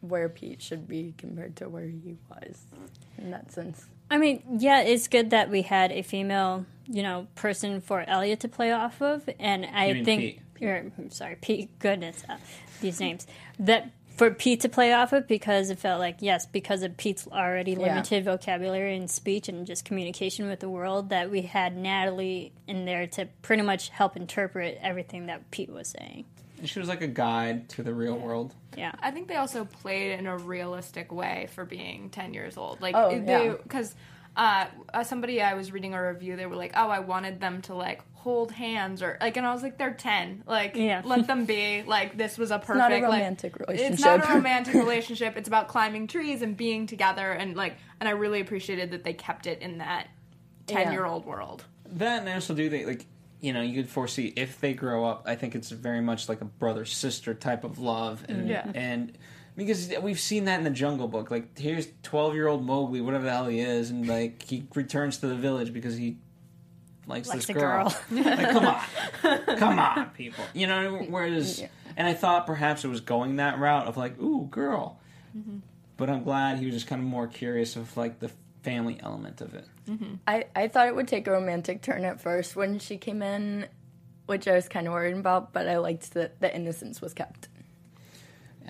[0.00, 2.64] where Pete should be compared to where he was
[3.18, 3.86] in that sense.
[4.10, 8.40] I mean, yeah, it's good that we had a female, you know, person for Elliot
[8.40, 10.68] to play off of, and I You mean think, Pete.
[10.68, 11.78] or, I'm sorry, Pete.
[11.78, 12.36] Goodness, uh,
[12.82, 13.26] these names
[13.58, 17.26] that for Pete to play off of because it felt like yes, because of Pete's
[17.26, 17.78] already Yeah.
[17.78, 22.84] limited vocabulary and speech and just communication with the world, that we had Natalie in
[22.84, 26.24] there to pretty much help interpret everything that Pete was saying.
[26.58, 28.54] And she was like a guide to the real world.
[28.76, 32.80] Yeah, I think they also played in a realistic way for being 10 years old.
[32.80, 33.54] Like, Oh, they, yeah.
[33.62, 33.94] because
[34.36, 37.62] uh, uh, somebody I was reading a review, they were like, oh, I wanted them
[37.62, 40.44] to, like, hold hands or, like, and I was like, they're 10.
[40.46, 41.02] Like, Yeah.
[41.04, 41.82] let them be.
[41.82, 45.36] Like, this was a perfect, not a like- romantic It's not a romantic relationship.
[45.36, 47.30] It's about climbing trees and being together.
[47.30, 50.08] And, like, and I really appreciated that they kept it in that
[50.66, 51.64] 10 year old world.
[51.86, 53.04] That and also do they like
[53.40, 55.24] you know you could foresee if they grow up.
[55.26, 58.72] I think it's very much like a brother sister type of love, and Yeah.
[58.74, 59.16] and
[59.54, 61.30] because we've seen that in the Jungle Book.
[61.30, 65.18] Like here's twelve year old Mowgli, whatever the hell he is, and like he returns
[65.18, 66.16] to the village because he
[67.06, 67.94] likes, Likes this a girl.
[68.10, 70.44] like come on, come on, people.
[70.52, 71.62] You know, whereas
[71.96, 74.98] and I thought perhaps it was going that route of like ooh girl,
[75.96, 78.30] but I'm glad he was just kind of more curious of like the
[78.62, 79.66] family element of it.
[80.26, 83.66] I, I thought it would take a romantic turn at first when she came in,
[84.24, 87.48] which I was kind of worried about, but I liked that the innocence was kept.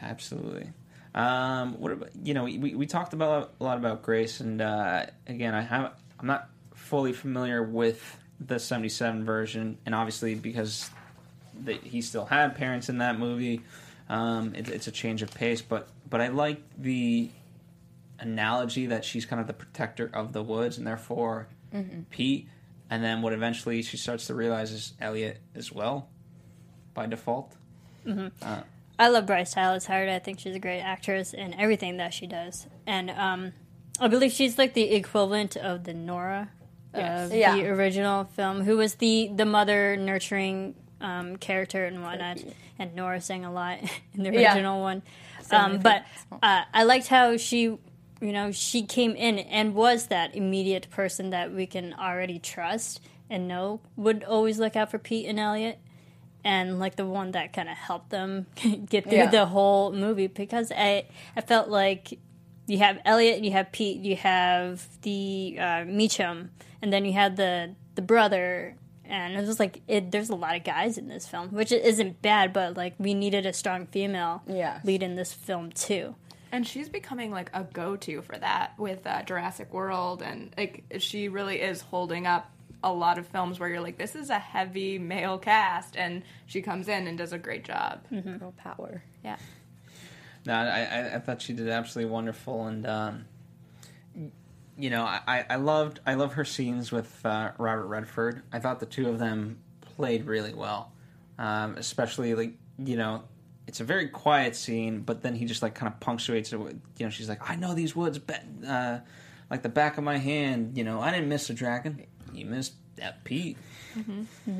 [0.03, 0.71] Absolutely.
[1.15, 5.07] Um, what about you know we, we talked about a lot about Grace and uh,
[5.29, 10.91] again I have I'm not fully familiar with the 77 version and obviously because
[11.65, 13.61] that he still had parents in that movie
[14.09, 17.31] um, it, it's a change of pace but but I like the
[18.19, 21.49] analogy that she's kind of the protector of the woods and therefore
[22.11, 22.49] Pete
[22.91, 26.09] and then what eventually she starts to realize is Elliot as well
[26.93, 27.53] by default.
[28.99, 30.09] I love Bryce Dallas Howard.
[30.09, 33.53] I think she's a great actress in everything that she does, and um,
[33.99, 36.51] I believe she's like the equivalent of the Nora
[36.95, 37.31] Yes.
[37.31, 37.57] of Yeah.
[37.57, 42.39] the original film, who was the the mother nurturing um, character and whatnot.
[42.79, 43.79] And Nora sang a lot
[44.15, 44.53] in the Yeah.
[44.55, 45.03] original one,
[45.51, 46.05] um, but
[46.43, 47.79] uh, I liked how she.
[48.21, 53.01] You know, she came in and was that immediate person that we can already trust
[53.29, 55.79] and know would always look out for Pete and Elliot
[56.43, 58.47] and like the one that kind of helped them
[58.87, 59.27] get through Yeah.
[59.27, 61.05] the whole movie because I
[61.37, 62.19] I felt like
[62.67, 66.51] you have Elliot, you have Pete, you have the uh, Meacham,
[66.83, 68.75] and then you had the the brother,
[69.05, 70.11] and it was just like it.
[70.11, 73.47] There's a lot of guys in this film, which isn't bad, but like we needed
[73.47, 74.81] a strong female Yeah.
[74.85, 76.15] lead in this film too.
[76.53, 81.29] And she's becoming like a go-to for that with uh, Jurassic World, and like she
[81.29, 82.51] really is holding up
[82.83, 86.61] a lot of films where you're like, this is a heavy male cast, and she
[86.63, 88.01] comes in and does a great job.
[88.11, 89.03] Girl power.
[89.25, 89.37] Yeah.
[90.47, 93.25] No, I, I, I thought she did absolutely wonderful, and um,
[94.77, 98.43] you know, I, I loved I love her scenes with uh, Robert Redford.
[98.53, 99.59] I thought the two of them
[99.97, 100.93] played really well,
[101.39, 103.23] um, especially like you know,
[103.67, 106.57] it's a very quiet scene, but then he just like kind of punctuates it.
[106.57, 108.35] With, you know, she's like, "I know these woods, be-
[108.67, 108.99] uh,
[109.51, 112.05] like the back of my hand." You know, I didn't miss a dragon.
[112.33, 113.57] You missed that Pete.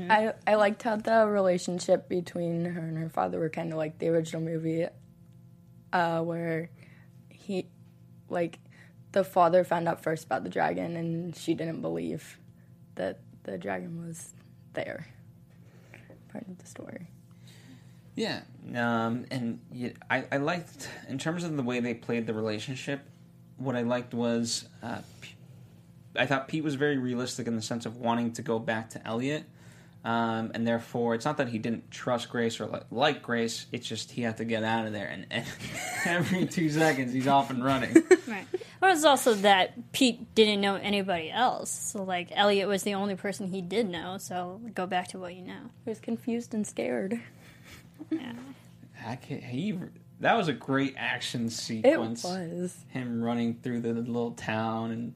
[0.09, 3.99] I I liked how the relationship between her and her father were kind of like
[3.99, 4.87] the original movie,
[5.95, 6.69] uh, where
[7.31, 7.69] he,
[8.29, 8.59] like,
[9.13, 12.39] the father found out first about the dragon and she didn't believe
[12.97, 14.35] that the dragon was
[14.75, 15.07] there.
[16.33, 17.09] Part of the story.
[18.17, 18.41] Yeah,
[18.75, 23.01] um, and yeah, I, I liked in terms of the way they played the relationship.
[23.57, 24.99] What I liked was, uh,
[26.17, 29.07] I thought Pete was very realistic in the sense of wanting to go back to
[29.07, 29.45] Elliot,
[30.05, 33.67] um, and therefore it's not that he didn't trust Grace or like, like Grace.
[33.73, 35.47] It's just he had to get out of there, and, and
[36.05, 37.97] every two seconds he's off and running.
[38.27, 38.47] Right.
[38.81, 41.71] But it's also that Pete didn't know anybody else.
[41.71, 44.17] So like Elliot was the only person he did know.
[44.19, 45.61] So go back to what you know.
[45.85, 47.21] He was confused and scared.
[49.07, 49.79] I can, he
[50.21, 52.25] that was a great action sequence.
[52.25, 52.77] It was.
[52.89, 55.15] Him running through the little town and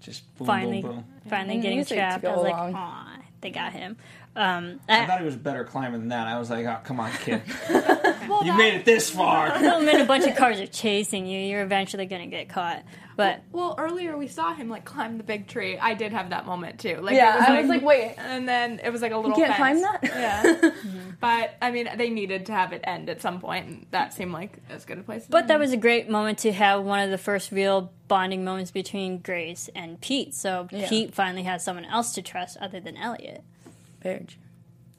[0.00, 1.04] just boom, finally, boom, boom.
[1.28, 2.22] finally And getting to trapped.
[2.22, 2.74] go I was like, along.
[2.74, 3.96] aw, they got him.
[4.36, 6.26] Um, I I, thought he was a better climber than that.
[6.26, 7.42] I was like, oh, come on, kid.
[8.28, 9.46] Well, you made it this far.
[9.52, 11.38] I mean, a bunch of cars are chasing you.
[11.38, 12.82] You're eventually going to get caught.
[13.16, 15.78] But Well, earlier we saw him like climb the big tree.
[15.78, 16.98] I did have that moment too.
[17.00, 18.16] Like, Yeah, it I was like, wait.
[18.18, 19.36] and then it was like a little.
[19.36, 19.58] can't fence.
[19.58, 20.00] climb that?
[20.02, 20.70] Yeah,
[21.20, 24.32] but I mean, they needed to have it end at some point, and that seemed
[24.32, 25.24] like as good a place.
[25.30, 25.48] but any.
[25.48, 29.18] that was a great moment to have one of the first real bonding moments between
[29.18, 30.34] Grace and Pete.
[30.34, 30.88] So Yeah.
[30.88, 33.44] Pete finally has someone else to trust other than Elliot.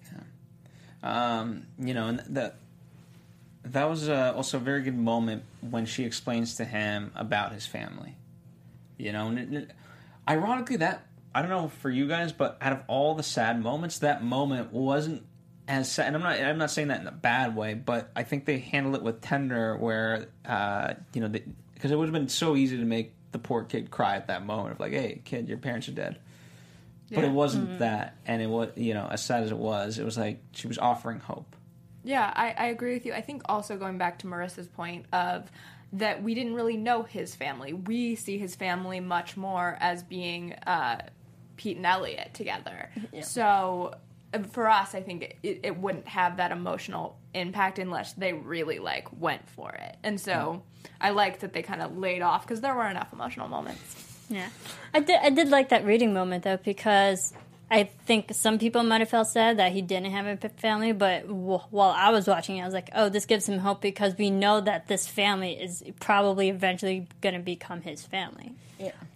[0.07, 0.19] True.
[1.03, 2.53] Um, you know, and the
[3.63, 7.65] that was uh, also a very good moment when she explains to him about his
[7.65, 8.15] family.
[8.97, 9.71] You know, and it- it-
[10.27, 13.99] ironically, that I don't know for you guys, but out of all the sad moments,
[13.99, 15.23] that moment wasn't
[15.67, 16.07] as sad.
[16.07, 18.59] And I'm not I'm not saying that in a bad way, but I think they
[18.59, 22.77] handled it with tender, where uh, you know, because it would have been so easy
[22.77, 25.87] to make the poor kid cry at that moment of like, hey, kid, your parents
[25.89, 26.17] are dead.
[27.09, 27.29] But Yeah.
[27.29, 30.17] it wasn't that, and it was you know as sad as it was, it was
[30.17, 31.55] like she was offering hope.
[32.03, 33.13] Yeah, I, I agree with you.
[33.13, 35.51] I think also going back to Marissa's point of
[35.93, 37.73] that we didn't really know his family.
[37.73, 40.99] We see his family much more as being uh,
[41.57, 42.89] Pete and Elliot together.
[43.21, 43.95] So
[44.33, 48.79] uh, for us, I think it, it wouldn't have that emotional impact unless they really
[48.79, 49.97] like went for it.
[50.03, 50.63] And so
[50.99, 54.06] I liked that they kind of laid off because there were enough emotional moments.
[54.29, 54.49] Yeah,
[54.93, 55.19] I did.
[55.21, 57.33] I did like that reading moment though because
[57.69, 61.27] I think some people might have felt sad that he didn't have a family, but
[61.27, 64.17] w- while I was watching, it, I was like, "Oh, this gives him hope because
[64.17, 68.53] we know that this family is probably eventually going to become his family."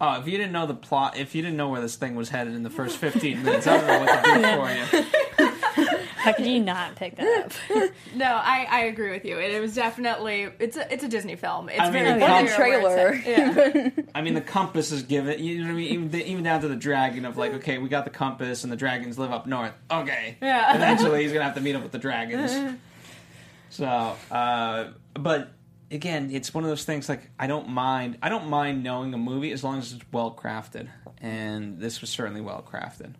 [0.00, 2.30] Oh, if you didn't know the plot, if you didn't know where this thing was
[2.30, 5.06] headed in the first 15 minutes, I don't know what to do
[5.38, 5.48] for you.
[6.22, 7.90] How could you not pick that up?
[8.14, 9.38] No, I, I agree with you.
[9.38, 11.68] It, it was definitely it's a it's a Disney film.
[11.68, 12.90] It's I mean, very the trailer.
[12.90, 13.96] where it's at.
[13.96, 14.04] Yeah.
[14.14, 15.92] I mean, the compass is given, you know what I mean?
[15.92, 18.76] Even, even down to the dragon of like, okay, we got the compass and the
[18.76, 19.72] dragons live up north.
[19.90, 20.36] Okay.
[20.42, 20.74] Yeah.
[20.76, 22.78] Eventually, he's going to have to meet up with the dragons.
[23.70, 25.52] So, uh, but
[25.90, 29.18] again, it's one of those things like, I don't mind, I don't mind knowing a
[29.18, 30.88] movie as long as it's well crafted.
[31.22, 33.14] And this was certainly well crafted.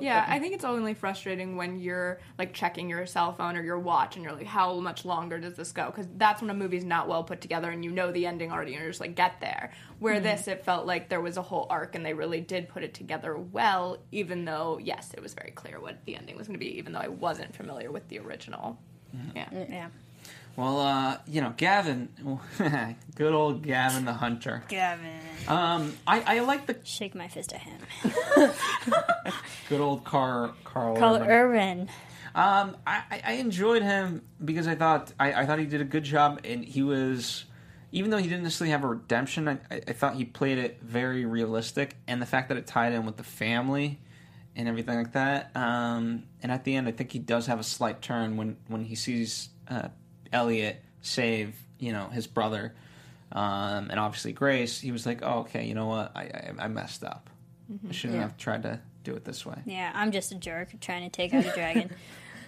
[0.00, 3.78] Yeah, I think it's only frustrating when you're like checking your cell phone or your
[3.78, 5.86] watch and you're like, how much longer does this go?
[5.86, 8.72] Because that's when a movie's not well put together and you know the ending already
[8.72, 9.72] and you're just like, get there.
[9.98, 10.24] Where mm-hmm.
[10.24, 12.94] this, it felt like there was a whole arc and they really did put it
[12.94, 16.64] together well, even though, yes, it was very clear what the ending was going to
[16.64, 18.78] be, even though I wasn't familiar with the original.
[19.16, 19.36] Mm-hmm.
[19.36, 19.48] Yeah.
[19.50, 19.88] Mm, yeah,
[20.56, 22.08] Well, uh, you know, Gavin,
[23.14, 24.62] good old Gavin the Hunter.
[24.68, 27.78] Gavin, Um, I, I like the shake my fist at him.
[29.68, 31.16] good old Car Carl Carl.
[31.16, 31.28] Urban.
[31.30, 31.80] Irvin.
[32.34, 35.84] Um, I, I- I enjoyed him because I thought I, I thought he did a
[35.84, 37.44] good job, and he was,
[37.90, 40.78] even though he didn't necessarily have a redemption, I, I I thought he played it
[40.82, 43.98] very realistic, and the fact that it tied in with the family
[44.56, 45.50] and everything like that.
[45.56, 48.84] Um, and at the end, I think he does have a slight turn when when
[48.84, 49.88] he sees uh,
[50.32, 52.74] Elliot save you know his brother,
[53.32, 54.80] um, and obviously Grace.
[54.80, 57.30] He was like, oh, okay, you know what, I I, I messed up.
[57.88, 58.22] I shouldn't Yeah.
[58.22, 59.56] have tried to do it this way.
[59.64, 61.90] Yeah, I'm just a jerk trying to take out a dragon.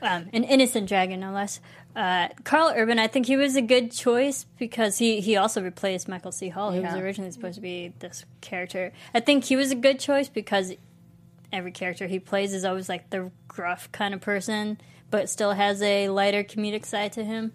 [0.05, 1.61] Um, an innocent dragon, no less.
[1.95, 6.09] Uh, Karl Urban, I think he was a good choice because he, he also replaced
[6.09, 6.49] Michael C.
[6.49, 8.91] Hall, who was originally supposed to be this character.
[9.15, 10.73] I think he was a good choice because
[11.53, 14.81] every character he plays is always like the gruff kind of person,
[15.13, 17.53] but still has a lighter comedic side to him.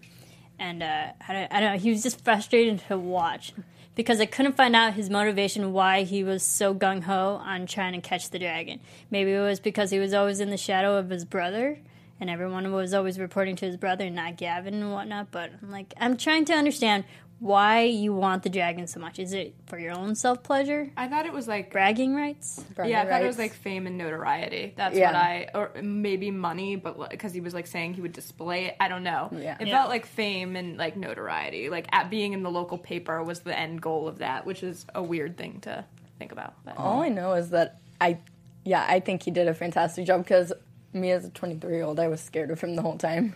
[0.60, 3.54] And uh, I, don't, I don't know, he was just frustrating to watch
[3.96, 7.94] because I couldn't find out his motivation why he was so gung ho on trying
[7.94, 8.80] to catch the dragon.
[9.12, 11.80] Maybe it was because he was always in the shadow of his brother.
[12.20, 15.30] And everyone was always reporting to his brother, not Gavin and whatnot.
[15.30, 17.04] But I'm like, I'm trying to understand
[17.40, 19.20] why you want the dragon so much.
[19.20, 22.64] Is it for your own self pleasure, I thought it was like bragging rights?
[22.84, 24.74] yeah, I thought it was like fame and notoriety.
[24.76, 25.08] That's Yeah.
[25.08, 28.76] what I, or maybe money, but because he was like saying he would display it.
[28.80, 29.30] I don't know.
[29.32, 29.56] Yeah.
[29.60, 29.78] It Yeah.
[29.78, 31.70] felt like fame and like notoriety.
[31.70, 34.86] Like at being in the local paper was the end goal of that, which is
[34.96, 35.86] a weird thing to
[36.18, 36.56] think about.
[36.66, 36.78] But.
[36.78, 38.18] All I know is that I,
[38.66, 40.54] yeah, I think he did a fantastic job because
[40.94, 43.36] me as a 23 year old, I was scared of him the whole time,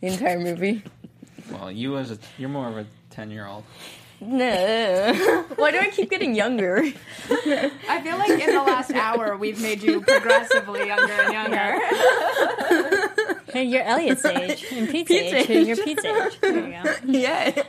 [0.00, 0.82] the entire movie.
[1.58, 3.64] Well, you as a you're more of a ten year old.
[4.20, 6.78] no, why do I keep getting younger?
[7.30, 11.78] I feel like in the last hour we've made you progressively younger and younger.
[13.52, 15.48] Hey, you're Elliot's age and Pete's, Pete's age.
[15.50, 15.66] age.
[15.66, 16.40] You're Pete's age.
[16.42, 16.94] There you go.
[17.06, 17.62] yeah,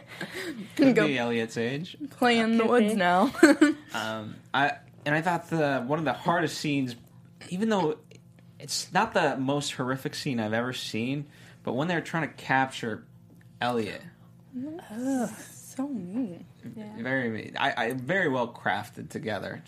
[0.75, 1.07] Could Go.
[1.07, 1.95] be Elliot's age.
[2.09, 2.95] play in the woods be.
[2.95, 3.31] now.
[3.93, 4.73] Um, I
[5.05, 6.97] and I thought the one of the hardest scenes,
[7.49, 7.99] even though
[8.59, 11.25] it's not the most horrific scene I've ever seen,
[11.63, 13.05] but when they're trying to capture
[13.61, 14.01] Elliot,
[15.53, 16.45] so mean.
[16.99, 17.55] very neat.
[17.59, 19.63] I, I very well crafted together.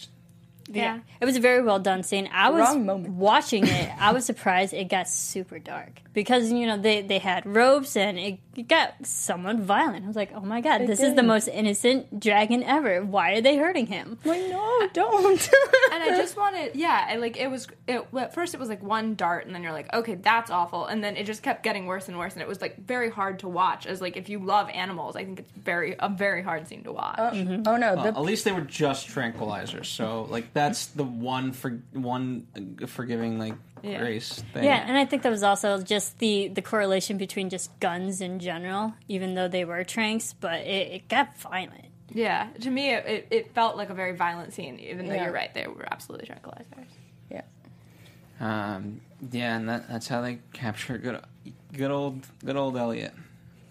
[0.69, 0.99] Yeah.
[1.19, 2.29] It was a very well done scene.
[2.31, 3.13] I was Wrong moment.
[3.15, 3.91] watching it.
[3.99, 8.19] I was surprised it got super dark because you know they they had ropes and
[8.19, 10.03] it, it got somewhat violent.
[10.03, 13.03] I was like, oh my god, this is the most innocent dragon ever.
[13.03, 14.17] Why are they hurting him?
[14.25, 15.49] Like, no, don't.
[15.93, 17.67] and I just wanted, yeah, I, like it was.
[17.87, 20.85] It, at first, it was like one dart, and then you're like, okay, that's awful,
[20.85, 23.39] and then it just kept getting worse and worse, and it was like very hard
[23.39, 23.85] to watch.
[23.85, 26.91] As like if you love animals, I think it's very a very hard scene to
[26.91, 27.15] watch.
[27.17, 27.63] oh, mm-hmm.
[27.65, 31.51] oh no, Well, the at least they were just tranquilizers, so like that's the one
[31.53, 33.53] for one uh, forgiving like
[33.83, 34.63] uh, Grace thing.
[34.63, 38.39] Yeah, and I think that was also just the the correlation between just guns in
[38.39, 41.85] general, even though they were tranks, but it, it got violent.
[42.11, 45.25] Yeah, to me, it, it, it felt like a very violent scene, even though Yeah.
[45.25, 46.87] you're right, they were absolutely tranquilizers.
[47.29, 47.43] Yeah.
[48.39, 49.01] Um,
[49.31, 51.21] yeah, and that, that's how they capture good,
[51.71, 53.13] good old, good old Elliot.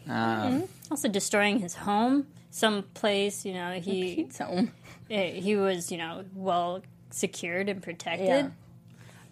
[0.09, 4.71] Um, Also destroying his home, some place you know he Pete's home.
[5.11, 8.27] Eh, he was you know well secured and protected.
[8.29, 8.49] Yeah.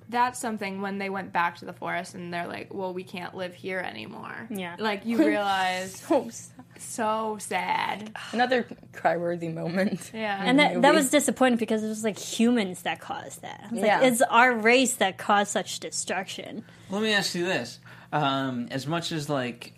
[0.08, 3.34] That's something when they went back to the forest and they're like, well, we can't
[3.34, 4.46] live here anymore.
[4.50, 4.76] Yeah.
[4.78, 8.16] Like, you realize, Oh, s- so sad.
[8.30, 10.12] another cry-worthy moment.
[10.14, 10.40] Yeah.
[10.44, 13.64] And that, that was disappointing because it was like humans that caused that.
[13.72, 14.02] I like, Yeah.
[14.02, 16.64] it's our race that caused such destruction.
[16.88, 17.80] Let me ask you this:
[18.12, 19.72] um, as much as like,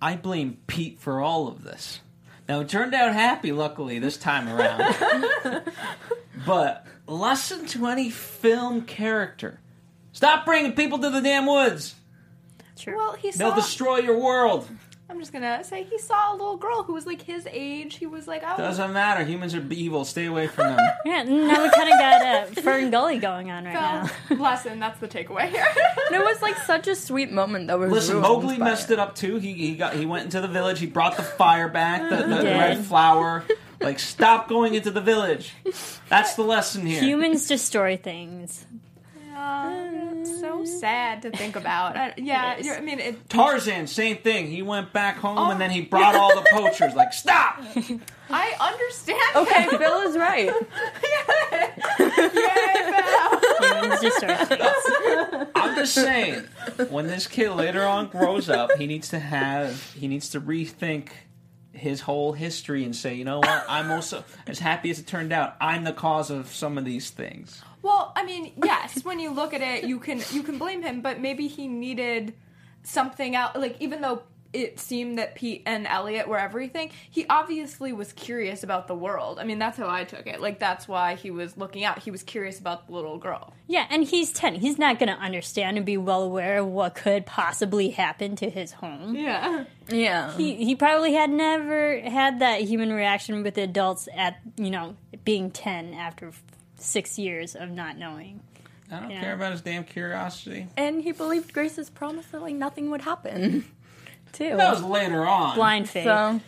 [0.00, 2.00] I blame Pete for all of this.
[2.48, 4.94] Now it turned out happy, luckily this time around.
[6.46, 9.60] but lesson to any film character:
[10.12, 11.94] stop bringing people to the damn woods.
[12.76, 12.96] True.
[12.96, 14.68] well, he They'll destroy your world.
[15.08, 17.96] I'm just gonna say he saw a little girl who was like his age.
[17.96, 19.22] He was like, oh, Doesn't matter.
[19.22, 20.04] Humans are evil.
[20.04, 20.78] Stay away from them.
[21.04, 24.10] yeah, now we kind of got a Fern Gully going on right now.
[24.28, 24.80] so, lesson.
[24.80, 25.66] That's the takeaway here.
[26.06, 28.98] And it was like such a sweet moment that was Listen, ruined Mowgli messed it
[28.98, 29.36] up too.
[29.36, 30.80] He he got he went into the village.
[30.80, 33.44] He brought the fire back, the, the, the red flower.
[33.80, 35.52] Like, stop going into the village.
[36.08, 37.02] That's the lesson here.
[37.02, 38.66] Humans destroy things.
[39.36, 41.96] Uh, it's so sad to think about.
[41.96, 42.66] I, yeah, It is.
[42.66, 44.46] you're, I mean, it, Tarzan, same thing.
[44.48, 45.50] He went back home Oh.
[45.50, 46.94] and then he brought all the poachers.
[46.94, 47.60] Like, stop!
[48.30, 49.36] I understand.
[49.36, 50.50] Okay, Phil is right.
[53.60, 55.48] Humans destroy things.
[55.54, 56.44] I'm just saying,
[56.88, 61.08] when this kid later on grows up, he needs to have he needs to rethink
[61.72, 63.64] his whole history and say, you know what?
[63.68, 65.56] I'm also as happy as it turned out.
[65.60, 67.62] I'm the cause of some of these things.
[67.84, 71.02] Well, I mean, yes, when you look at it, you can you can blame him,
[71.02, 72.34] but maybe he needed
[72.82, 73.58] something out.
[73.60, 74.22] Like even though
[74.54, 79.40] it seemed that Pete and Elliot were everything, he obviously was curious about the world.
[79.40, 80.40] I mean, that's how I took it.
[80.40, 81.98] Like that's why he was looking out.
[81.98, 83.52] He was curious about the little girl.
[83.66, 84.54] Yeah, and he's 10.
[84.54, 88.48] He's not going to understand and be well aware of what could possibly happen to
[88.48, 89.16] his home.
[89.16, 89.64] Yeah.
[89.88, 90.36] Yeah.
[90.36, 95.50] He, he probably had never had that human reaction with adults at, you know, being
[95.50, 96.42] 10 after f-
[96.84, 98.40] six years of not knowing.
[98.90, 99.20] I don't Yeah.
[99.20, 100.66] care about his damn curiosity.
[100.76, 103.64] And he believed Grace's promise that like nothing would happen.
[104.32, 104.56] Too.
[104.56, 105.54] That was later on.
[105.56, 106.04] Blind faith.
[106.04, 106.40] so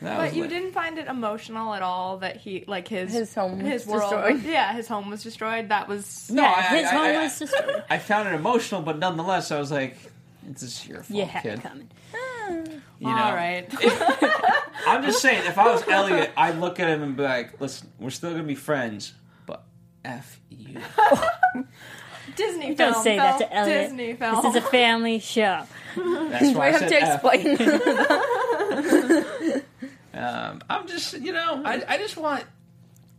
[0.00, 3.58] But you la- didn't find it emotional at all that he like his His home
[3.62, 4.42] was his world destroyed.
[4.44, 7.38] yeah his home was destroyed that was No, yeah, I- his I- home I- was
[7.38, 7.84] destroyed.
[7.90, 9.96] I found it emotional, but nonetheless, I was like,
[10.42, 11.88] "This is your fault, You had kid." it coming.
[13.02, 13.24] You know?
[13.24, 13.66] all right
[14.86, 17.88] I'm just saying, if I was Elliot, I'd look at him and be like, "Listen,
[17.98, 19.12] we're still gonna be friends,
[19.46, 19.64] but
[20.04, 20.80] f you."
[22.36, 22.76] Disney film.
[22.76, 23.88] Don't film say that to Elliot.
[23.88, 25.64] Disney film This is a family show.
[25.96, 27.24] That's why I I, have said to F.
[27.24, 27.56] explain.
[30.14, 32.44] Um, I'm just, you know, I, I just want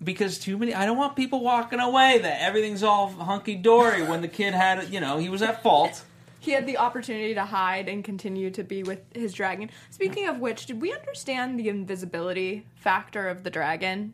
[0.04, 0.76] because too many.
[0.76, 4.94] I don't want people walking away that everything's all hunky dory when the kid had,
[4.94, 6.04] you know, he was at fault.
[6.44, 9.70] He had the opportunity to hide and continue to be with his dragon.
[9.92, 14.14] Speaking of which, did we understand the invisibility factor of the dragon?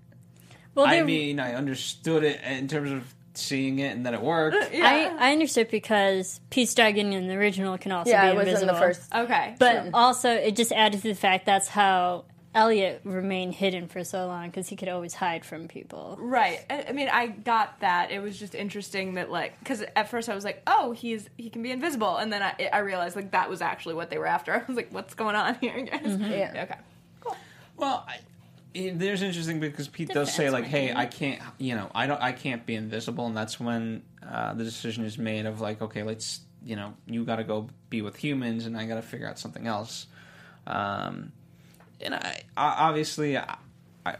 [0.75, 4.55] Well, I mean, I understood it in terms of seeing it and that it worked.
[4.55, 8.67] Uh, I, I understood because Pete's dragon in the original can also yeah, be invisible.
[8.67, 9.15] Yeah, it was invisible.
[9.15, 9.31] in the first.
[9.31, 9.91] okay, But Sure.
[9.95, 12.25] also, it just added to the fact that's how
[12.55, 16.17] Elliot remained hidden for so long because he could always hide from people.
[16.19, 16.59] right.
[16.69, 18.11] I, I mean, I got that.
[18.11, 21.49] It was just interesting that like because at first I was like, oh, he's he
[21.49, 24.25] can be invisible, and then I, I realized like that was actually what they were
[24.25, 24.53] after.
[24.55, 26.17] I was like, what's going on here, guys?
[26.19, 26.63] Yeah.
[26.63, 26.79] Okay.
[27.21, 27.37] Cool.
[27.77, 28.17] Well, I,
[28.73, 30.93] it, there's interesting because Pete does say like, "Hey.
[30.93, 34.63] I can't, you know, I don't, I can't be invisible," and that's when uh, the
[34.63, 38.15] decision is made of like, "Okay, let's, you know, you got to go be with
[38.15, 40.07] humans, and I got to figure out something else."
[40.67, 41.31] Um,
[42.01, 43.57] and I, I obviously, I,
[44.05, 44.15] I,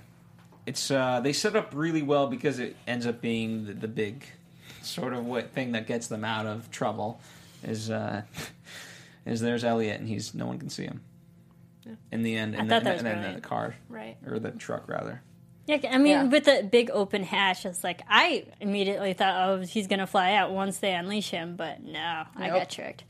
[0.65, 4.23] it's uh, they set up really well because it ends up being the, the big
[4.81, 7.19] sort of what thing that gets them out of trouble
[7.63, 8.21] is uh,
[9.25, 11.01] is there's Elliot and he's no one can see him.
[12.11, 14.15] In the end, I and thought then, that was and then the car Right.
[14.27, 15.21] or the truck rather.
[15.65, 16.23] Yeah, I mean, Yeah.
[16.25, 20.51] with the big open hatch, it's like I immediately thought, oh, he's gonna fly out
[20.51, 23.03] once they unleash him, but no, I got tricked.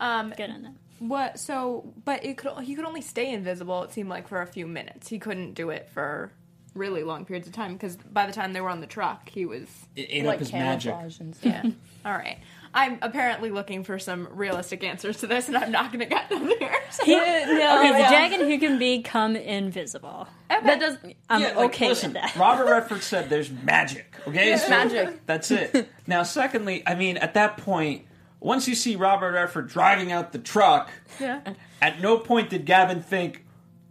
[0.00, 0.76] Um, Good on them.
[1.00, 1.38] What?
[1.40, 3.82] So, but it could he could only stay invisible.
[3.82, 5.08] It seemed like for a few minutes.
[5.08, 6.30] He couldn't do it for
[6.74, 9.44] really long periods of time because by the time they were on the truck, he
[9.44, 10.94] was It ate like up his magic.
[11.18, 11.44] and stuff.
[11.64, 11.70] yeah.
[12.04, 12.38] All right.
[12.72, 16.28] I'm apparently looking for some realistic answers to this, and I'm not going to get
[16.28, 16.72] them here.
[16.92, 17.04] So.
[17.04, 20.26] He, no, he's a dragon who can become invisible.
[20.48, 20.96] That does
[21.28, 22.34] I'm Yeah, like, okay listen, with that.
[22.36, 24.12] Robert Redford said there's magic.
[24.26, 25.24] Okay, It's magic.
[25.26, 25.88] That's it.
[26.08, 28.06] Now, secondly, I mean, at that point,
[28.40, 31.40] once you see Robert Redford driving out the truck, Yeah.
[31.80, 33.44] at no point did Gavin think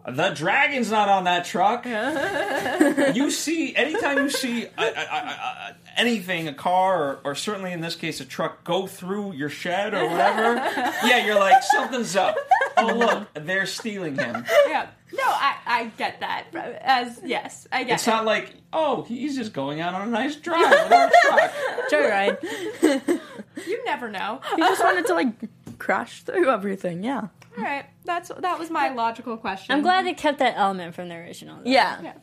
[0.07, 1.85] the dragon's not on that truck.
[3.15, 7.71] you see, anytime you see a, a, a, a, anything, a car, or, or certainly
[7.73, 10.55] in this case a truck, go through your shed or whatever,
[11.05, 12.35] yeah, you're like something's up.
[12.77, 14.45] Oh look, they're stealing him.
[14.67, 14.87] Yeah.
[15.11, 16.45] No, I, I get that.
[16.81, 18.11] As yes, I get It's it.
[18.11, 21.51] not like oh, he's just going out on a nice drive with our truck.
[21.91, 22.41] Joyride.
[23.67, 24.39] you never know.
[24.55, 25.33] he just wanted to like
[25.79, 27.03] crash through everything.
[27.03, 27.27] Yeah.
[27.57, 29.73] All right, that's that was my logical question.
[29.75, 31.57] I'm glad they kept that element from the original.
[31.57, 31.69] though.
[31.69, 32.13] Yeah.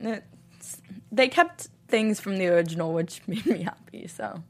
[0.00, 0.10] Yeah.
[0.14, 4.06] It's- they kept things from the original, which made me happy.
[4.08, 4.42] So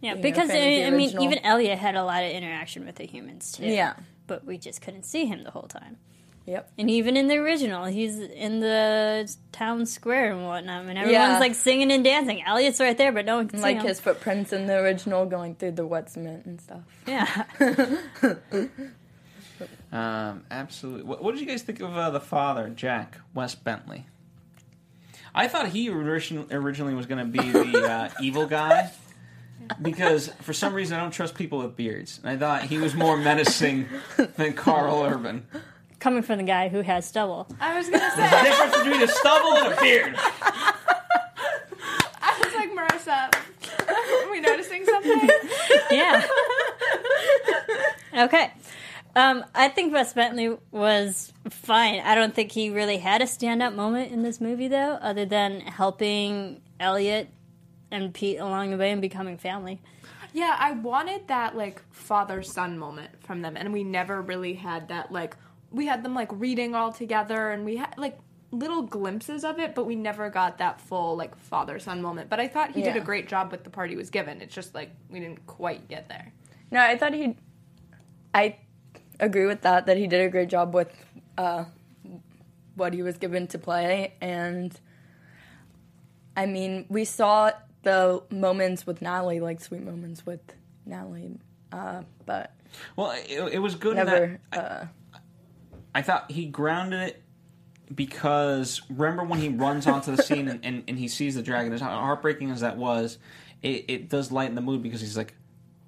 [0.00, 2.30] Yeah, know, because fan of the I, I mean, even Elliot had a lot of
[2.30, 3.66] interaction with the humans too.
[3.66, 3.94] yeah.
[4.26, 5.98] but we just couldn't see him the whole time.
[6.46, 6.72] Yep.
[6.76, 11.38] And even in the original, he's in the town square and whatnot, and everyone's Yeah.
[11.38, 12.42] like singing and dancing.
[12.42, 13.86] Elliot's right there, but no one can see Like him.
[13.86, 16.80] his footprints in the original going through the wet cement and stuff.
[17.06, 17.44] yeah,
[19.92, 21.04] Um, absolutely.
[21.04, 24.06] What, what did you guys think of uh, the father, Jack Wes Bentley?
[25.34, 28.90] I thought he origin- originally was going to be the uh, evil guy
[29.80, 32.94] because for some reason I don't trust people with beards, and I thought he was
[32.94, 33.86] more menacing
[34.36, 35.46] than Karl Urban.
[36.02, 37.46] Coming from the guy who has stubble.
[37.60, 40.14] I was gonna say The say, difference between a stubble and a beard.
[42.20, 43.32] I was like, Marissa,
[43.88, 45.30] are we noticing something?
[45.92, 46.26] Yeah.
[48.14, 48.52] okay.
[49.14, 52.00] Um, I think Wes Bentley was fine.
[52.00, 55.60] I don't think he really had a stand-up moment in this movie, though, other than
[55.60, 57.28] helping Elliot
[57.90, 59.80] and Pete along the way and becoming family.
[60.32, 64.88] Yeah, I wanted that like father son moment from them, and we never really had
[64.88, 65.12] that.
[65.12, 65.36] Like,
[65.72, 68.18] we had them like reading all together, and we had like
[68.50, 72.28] little glimpses of it, but we never got that full like father son moment.
[72.30, 74.40] But I thought he did a great job with the part he was given.
[74.42, 76.32] It's just like we didn't quite get there.
[76.70, 77.36] No, I thought he.
[78.34, 78.56] I
[79.20, 79.86] agree with that.
[79.86, 80.92] That he did a great job with
[81.38, 81.64] uh,
[82.74, 84.78] what he was given to play, and
[86.36, 87.50] I mean, we saw
[87.82, 90.40] the moments with Natalie, like sweet moments with
[90.86, 91.32] Natalie,
[91.72, 92.52] uh, but
[92.96, 93.96] Well, it, it was good.
[93.98, 94.40] in never.
[94.52, 94.86] that- Uh,
[95.94, 97.22] I thought he grounded it
[97.94, 101.72] because remember when he runs onto the scene and, and, and he sees the dragon,
[101.72, 103.18] as heartbreaking as that was,
[103.62, 105.34] it, it does lighten the mood because he's like,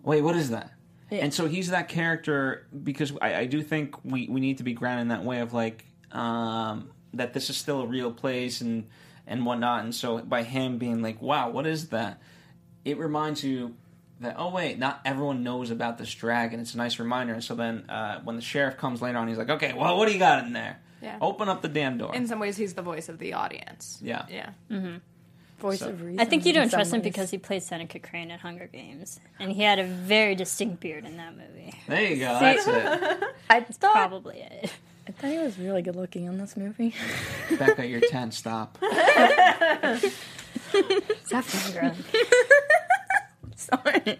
[0.03, 0.73] wait, what is that?
[1.11, 1.21] Yeah.
[1.21, 4.73] And so he's that character because I, I do think we, we need to be
[4.73, 8.87] grounded in that way of like um, that this is still a real place and
[9.27, 9.85] and whatnot.
[9.85, 12.21] And so by him being like, wow, what is that?
[12.85, 13.75] It reminds you
[14.25, 16.61] that oh wait, not everyone knows about this dragon.
[16.61, 17.33] It's a nice reminder.
[17.35, 20.07] And so then uh, when the sheriff comes later on, he's like, okay, well, what
[20.07, 20.79] do you got in there?
[21.03, 21.19] Yeah.
[21.21, 22.15] Open up the damn door.
[22.15, 23.99] In some ways, he's the voice of the audience.
[24.03, 24.25] Yeah.
[24.31, 24.51] Yeah.
[25.59, 26.19] voice So- of reason.
[26.21, 29.21] I think you don't some trust him because he played Seneca Crane at Hunger Games,
[29.39, 31.75] and he had a very distinct beard in that movie.
[31.89, 32.39] there you go.
[32.41, 33.23] That's it.
[33.51, 34.73] I thought Probably it.
[35.07, 36.95] I thought he was really good looking in this movie.
[37.59, 38.31] Becca, you're ten.
[38.33, 38.79] Stop.
[43.57, 44.19] Sorry,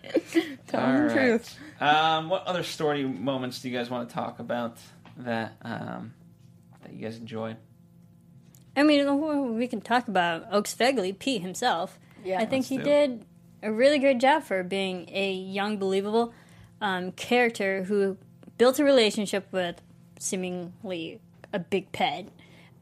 [0.69, 1.13] telling All the right.
[1.13, 1.59] truth.
[1.81, 4.79] Um, what other story moments do you guys want to talk about
[5.19, 6.15] that um,
[6.83, 7.57] that you guys enjoyed?
[8.77, 11.99] I mean, we can talk about Oaks Fegley, Pete himself.
[12.25, 12.85] Yeah, I think let's he do.
[12.85, 13.25] did
[13.63, 16.33] a really great job for being a young, believable
[16.81, 18.17] um, character who
[18.59, 19.81] built a relationship with
[20.19, 21.21] seemingly
[21.53, 22.29] a big pet,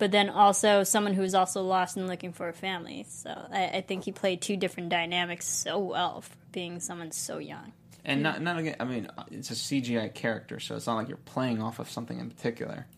[0.02, 3.06] but then also someone who is also lost and looking for a family.
[3.08, 7.38] So I, I think he played two different dynamics so well for being someone so
[7.38, 7.72] young.
[8.04, 8.74] And not not again.
[8.80, 12.18] I mean, it's a CGI character, so it's not like you're playing off of something
[12.18, 12.88] in particular.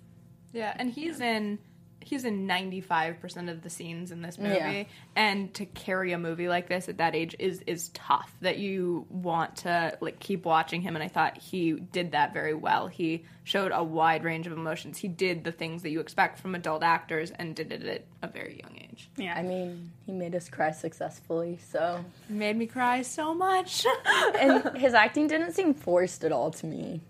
[0.55, 1.59] Yeah, and he's in
[2.05, 4.85] he's in 95% of the scenes in this movie Yeah.
[5.17, 9.07] and to carry a movie like this at that age is is tough that you
[9.09, 12.87] want to like keep watching him and I thought he did that very well.
[12.89, 14.99] He showed a wide range of emotions.
[14.99, 18.33] He did the things that you expect from adult actors and did it at a
[18.33, 19.11] very young age.
[19.17, 23.85] Yeah, I mean, he made us cry successfully, so Made me cry so much.
[24.41, 27.01] and his acting didn't seem forced at all to me.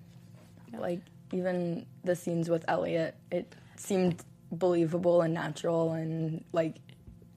[0.76, 1.01] Like
[1.32, 4.22] even the scenes with Elliot, it seemed
[4.59, 6.76] believable and natural and like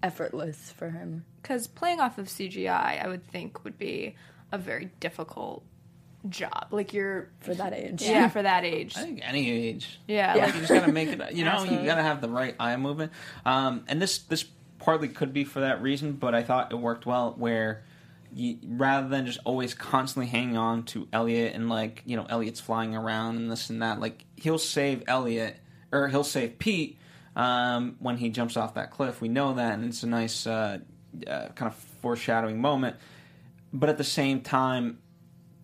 [0.03, 1.25] effortless for him.
[1.43, 4.15] Cuz playing off of CGI I would think would be
[4.51, 5.63] a very difficult
[6.29, 6.67] job.
[6.71, 8.01] Like you're For that age.
[8.03, 8.95] yeah, for that age.
[8.97, 9.99] I think any age.
[10.07, 10.45] Yeah, Yeah.
[10.45, 11.33] Like you just gotta make it.
[11.33, 13.11] You know, you gotta have the right eye movement.
[13.45, 14.45] Um, and this this
[14.79, 17.83] partly could be for that reason, but I thought it worked well where
[18.33, 22.59] you, rather than just always constantly hanging on to Elliot and like you know Elliot's
[22.59, 25.57] flying around and this and that, like he'll save Elliot
[25.91, 26.96] or he'll save Pete
[27.37, 29.21] um, when he jumps off that cliff.
[29.21, 30.79] We know that, and it's a nice uh,
[31.25, 32.97] uh, kind of foreshadowing moment.
[33.71, 34.97] But at the same time,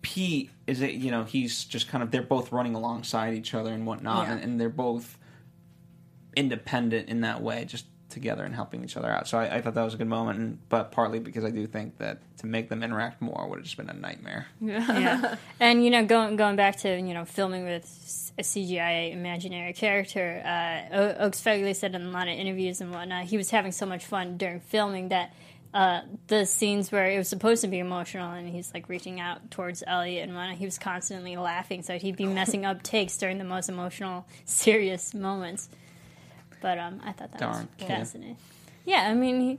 [0.00, 3.72] Pete is it you know he's just kind of they're both running alongside each other
[3.72, 4.34] and whatnot, Yeah.
[4.34, 5.18] and, and they're both
[6.36, 9.28] independent in that way, just together and helping each other out.
[9.28, 11.66] So I, I thought that was a good moment, and, but partly because I do
[11.66, 14.46] think that to make them interact more would have just been a nightmare.
[14.60, 15.36] yeah.
[15.60, 20.42] And you know, going going back to you know filming with a CGI imaginary character,
[20.44, 23.72] uh, O- Oaks Fegley said in a lot of interviews and whatnot, he was having
[23.72, 25.34] so much fun during filming that.
[25.72, 29.50] Uh, the scenes where it was supposed to be emotional and he's like reaching out
[29.50, 33.38] towards Elliot and whatnot, he was constantly laughing, so he'd be messing up takes during
[33.38, 35.68] the most emotional, serious moments.
[36.64, 37.88] But um, I thought that Darn was kid.
[37.88, 38.38] fascinating.
[38.86, 39.58] Yeah, I mean, he,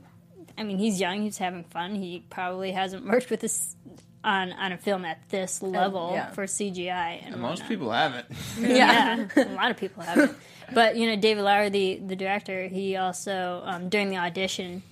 [0.58, 1.22] I mean, he's young.
[1.22, 1.94] He's having fun.
[1.94, 3.76] He probably hasn't worked with this
[4.24, 6.32] on on a film at this level yeah.
[6.32, 7.24] for CGI.
[7.24, 8.26] And Most people haven't.
[8.58, 10.36] yeah, a lot of people haven't.
[10.74, 14.82] But you know, David Lowery, the the director, he also um, during the audition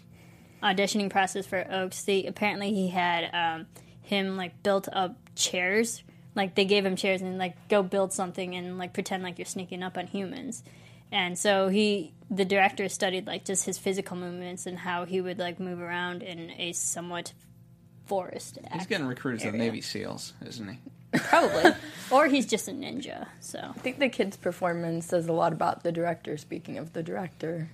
[0.62, 3.66] auditioning process for Oaks, they apparently he had um,
[4.02, 6.04] him like built up chairs.
[6.36, 9.46] Like they gave him chairs and like go build something and like pretend like you're
[9.46, 10.62] sneaking up on humans.
[11.14, 15.38] And so he, the director, studied like just his physical movements and how he would
[15.38, 17.32] like move around in a somewhat
[18.04, 18.58] forest.
[18.72, 20.78] He's getting recruited to the Navy SEAls, isn't he?
[21.18, 21.70] probably,
[22.10, 23.28] or he's just a ninja.
[23.38, 26.36] So I think the kid's performance says a lot about the director.
[26.36, 27.70] Speaking of the director,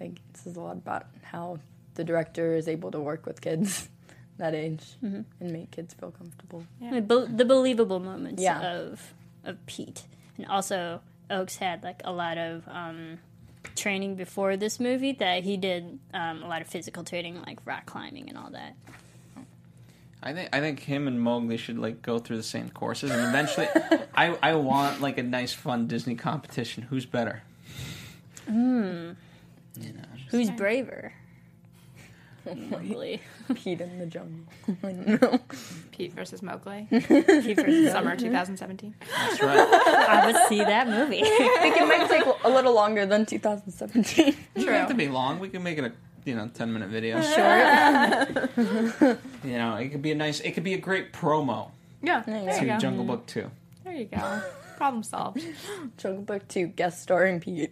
[0.00, 1.58] like it says a lot about how
[1.96, 3.90] the director is able to work with kids
[4.38, 5.20] that age mm-hmm.
[5.38, 6.64] and make kids feel comfortable.
[6.80, 8.62] the, bel- the believable moments Yeah.
[8.62, 9.12] of
[9.44, 10.04] of Pete,
[10.38, 11.00] and also
[11.30, 13.18] Oaks had like a lot of um,
[13.76, 17.86] training before this movie that he did um, a lot of physical training, like rock
[17.86, 18.74] climbing and all that.
[20.22, 23.20] I think I think him and Mowgli should like go through the same courses, and
[23.20, 23.68] eventually,
[24.14, 26.82] I I want like a nice, fun Disney competition.
[26.84, 27.42] Who's better?
[28.46, 29.12] Hmm.
[29.80, 31.12] You know, Who's braver?
[32.70, 33.20] Mowgli.
[33.54, 34.44] Pete in the jungle.
[34.82, 35.38] I don't know.
[35.92, 38.94] Pete versus Mowgli, Pete versus summer 2017.
[39.00, 39.58] that's right.
[39.58, 41.22] I would see that movie.
[41.22, 44.28] I think it might take a little longer than 2017.
[44.28, 45.38] It doesn't have to be long.
[45.38, 45.92] We can make it a
[46.24, 47.20] you know ten minute video.
[47.20, 49.18] Short.
[49.44, 50.40] You know, it could be a nice.
[50.40, 51.70] It could be a great promo
[52.02, 52.78] Yeah, There there to you go.
[52.78, 53.50] Jungle Book Two.
[53.84, 54.42] There you go.
[54.76, 55.42] Problem solved.
[55.96, 57.70] Jungle Book 2 guest starring Pete.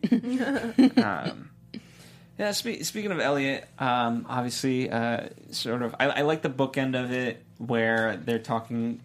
[0.99, 1.51] Um,
[2.39, 7.03] yeah, spe- speaking of Elliot, um, obviously, uh, sort of, I, I like the bookend
[7.03, 9.01] of it where they're talking.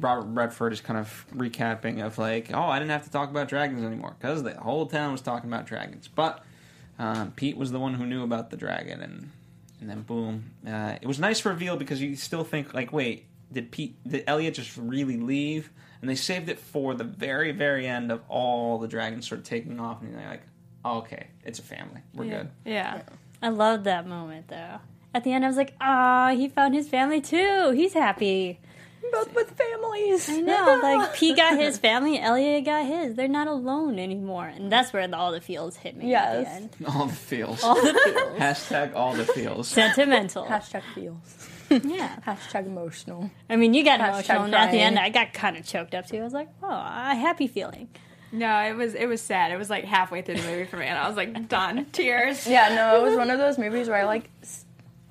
[0.00, 3.48] Robert Redford is kind of recapping of like, oh, I didn't have to talk about
[3.48, 6.08] dragons anymore because the whole town was talking about dragons.
[6.08, 6.44] But
[6.98, 9.30] um, Pete was the one who knew about the dragon, and
[9.80, 13.70] and then boom, uh, it was nice reveal because you still think like, wait, did
[13.70, 15.70] Pete, did Elliot just really leave?
[16.00, 19.44] And they saved it for the very, very end of all the dragons sort of
[19.44, 20.42] taking off, and you're like,
[20.84, 22.36] oh, okay, it's a family, we're yeah.
[22.38, 22.50] good.
[22.64, 23.02] Yeah.
[23.42, 24.78] I loved that moment though.
[25.14, 27.72] At the end, I was like, "Ah, he found his family too.
[27.74, 28.60] He's happy."
[29.10, 30.26] Both with families.
[30.30, 33.14] I know, like P got his family, Elliot got his.
[33.14, 36.14] They're not alone anymore, and that's where the, all the feels hit me.
[36.14, 36.46] at Yes.
[36.46, 36.70] the end.
[36.94, 37.62] All the feels.
[37.62, 38.38] all the feels.
[38.38, 39.68] Hashtag all the feels.
[39.68, 40.46] Sentimental.
[40.46, 41.48] Hashtag feels.
[41.68, 43.30] Yeah, Hashtag emotional.
[43.50, 45.94] I mean, you got Hashtag emotional, and at the end, I got kind of choked
[45.94, 46.18] up too.
[46.18, 47.88] I was like, "Oh, a happy feeling."
[48.32, 49.52] No, it was it was sad.
[49.52, 51.84] It was like halfway through the movie for me, and I was like, done.
[51.92, 52.46] Tears.
[52.46, 54.64] Yeah, no, it was one of those movies where I like s-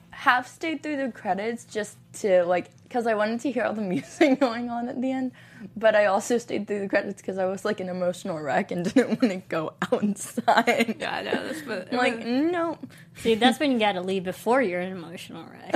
[0.09, 3.81] half stayed through the credits just to like because I wanted to hear all the
[3.95, 5.31] music going on at the end,
[5.77, 8.83] but I also stayed through the credits because I was like an emotional wreck and
[8.93, 10.95] didn't want to go outside.
[10.99, 12.77] Yeah, I know this, but I'm like, no,
[13.17, 15.73] See, that's when you got to leave before you're an emotional wreck.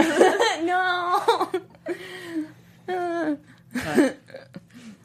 [0.63, 1.51] no.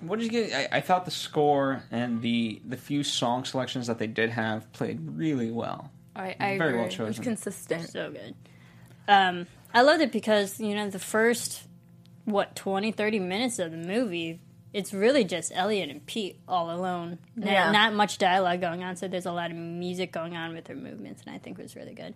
[0.00, 0.72] What did you get?
[0.72, 4.70] I, I thought the score and the the few song selections that they did have
[4.72, 5.90] played really well.
[6.16, 6.80] I, I Very agree.
[6.80, 7.08] well chosen.
[7.10, 7.88] It's consistent.
[7.90, 8.34] so good.
[9.08, 11.62] Um, I loved it because, you know, the first,
[12.24, 14.40] what, 20, 30 minutes of the movie,
[14.72, 17.18] it's really just Elliot and Pete all alone.
[17.36, 17.70] Not, Yeah.
[17.70, 20.76] not much dialogue going on, so there's a lot of music going on with their
[20.76, 22.14] movements, and I think it was really good.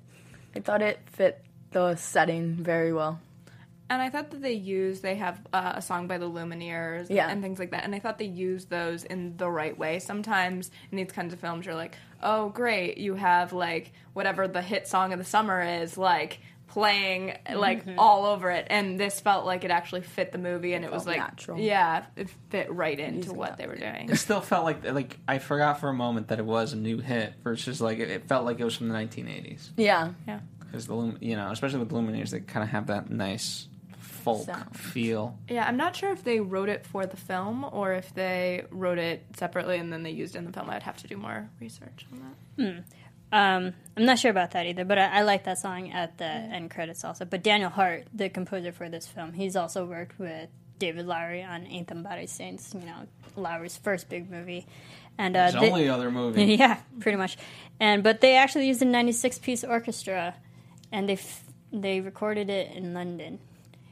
[0.57, 3.21] I thought it fit the setting very well.
[3.91, 7.29] And I thought that they used they have uh, a song by the Lumineers Yeah.
[7.29, 9.99] and things like that, and I thought they used those in the right way.
[9.99, 14.63] Sometimes in these kinds of films, you're like, oh great, you have like whatever the
[14.63, 19.45] hit song of the summer is, like playing like all over it, and this felt
[19.45, 21.59] like it actually fit the movie, and it, was like natural.
[21.61, 24.09] yeah, it fit right into Using what that they were doing.
[24.11, 26.99] It still felt like like I forgot for a moment that it was a new
[26.99, 30.13] hit versus like it, it felt like it was from the 1980s Yeah.
[30.27, 33.69] Yeah, because the you know especially with the Lumineers they kind of have that nice
[34.25, 34.77] folk sound.
[34.77, 35.39] feel.
[35.49, 38.99] Yeah, I'm not sure if they wrote it for the film or if they wrote
[38.99, 40.69] it separately and then they used it in the film.
[40.71, 42.85] I'd have to do more research on that.
[43.33, 46.25] Um, I'm not sure about that either, but I, I like that song at the
[46.25, 47.25] end credits also.
[47.25, 50.49] But Daniel Hart, the composer for this film, he's also worked with
[50.79, 53.07] David Lowery on Ain't Them Body Saints, you know,
[53.37, 54.67] Lowery's first big movie.
[55.19, 56.45] And uh, His they- only other movie.
[56.59, 57.37] yeah, pretty much.
[57.81, 60.35] And but they actually used a 96 piece orchestra,
[60.93, 63.39] and they f- they recorded it in London.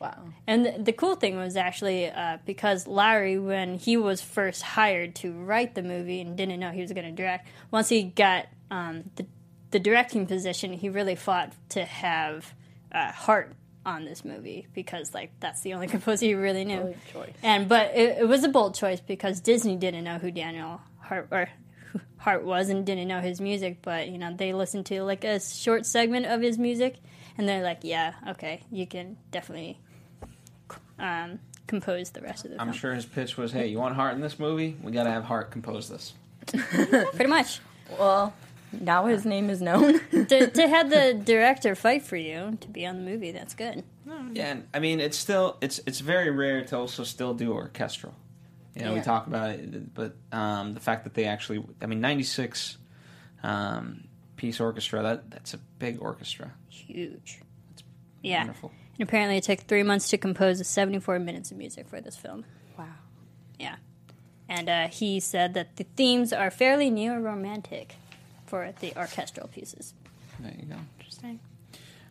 [0.03, 0.24] Wow.
[0.48, 5.14] And the, the cool thing was actually uh, because Lowery, when he was first hired
[5.16, 8.46] to write the movie and didn't know he was going to direct, once he got
[8.68, 9.26] um, the
[9.70, 12.53] the directing position, he really fought to have
[12.90, 13.53] uh, Hart
[13.86, 16.94] on this movie because like that's the only composer he really knew.
[17.44, 21.28] And but it, it was a bold choice because Disney didn't know who Daniel Hart
[21.30, 21.48] or
[21.92, 25.22] who Hart was and didn't know his music, but you know they listened to like
[25.22, 26.96] a short segment of his music,
[27.38, 29.78] and they're like, yeah, okay, you can definitely
[31.03, 32.78] um, compose the rest of the I'm film.
[32.78, 34.76] sure his pitch was, "Hey, you want Hart in this movie?
[34.82, 36.14] We got to have Hart compose this."
[36.46, 37.61] Pretty much
[37.98, 38.34] Well,
[38.80, 40.00] now his name is known.
[40.11, 43.30] to, to have the director fight for you to be on the movie.
[43.32, 43.84] That's good.
[44.32, 48.14] Yeah, and I mean, it's still it's it's very rare to also still do orchestral.
[48.74, 52.00] You know, we talk about it, but um, the fact that they actually, I mean,
[52.00, 52.78] 96
[53.42, 54.05] um,
[54.36, 56.53] piece orchestra that that's a big orchestra.
[56.70, 57.40] Huge.
[58.22, 58.38] Yeah.
[58.38, 58.72] Wonderful.
[59.03, 62.44] And apparently, it took three months to compose 74 minutes of music for this film.
[62.78, 62.84] wow.
[63.59, 63.74] Yeah.
[64.48, 67.96] And uh, he said that the themes are fairly neo romantic
[68.46, 69.94] for the orchestral pieces.
[70.38, 70.76] There you go.
[71.00, 71.40] Interesting.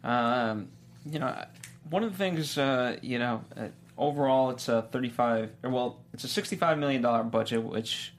[0.03, 0.67] Um,
[1.09, 1.45] you know,
[1.89, 3.67] one of the things, uh, you know, uh,
[3.97, 5.49] overall, it's a thirty-five.
[5.63, 8.11] Or well, it's a sixty-five million dollar budget, which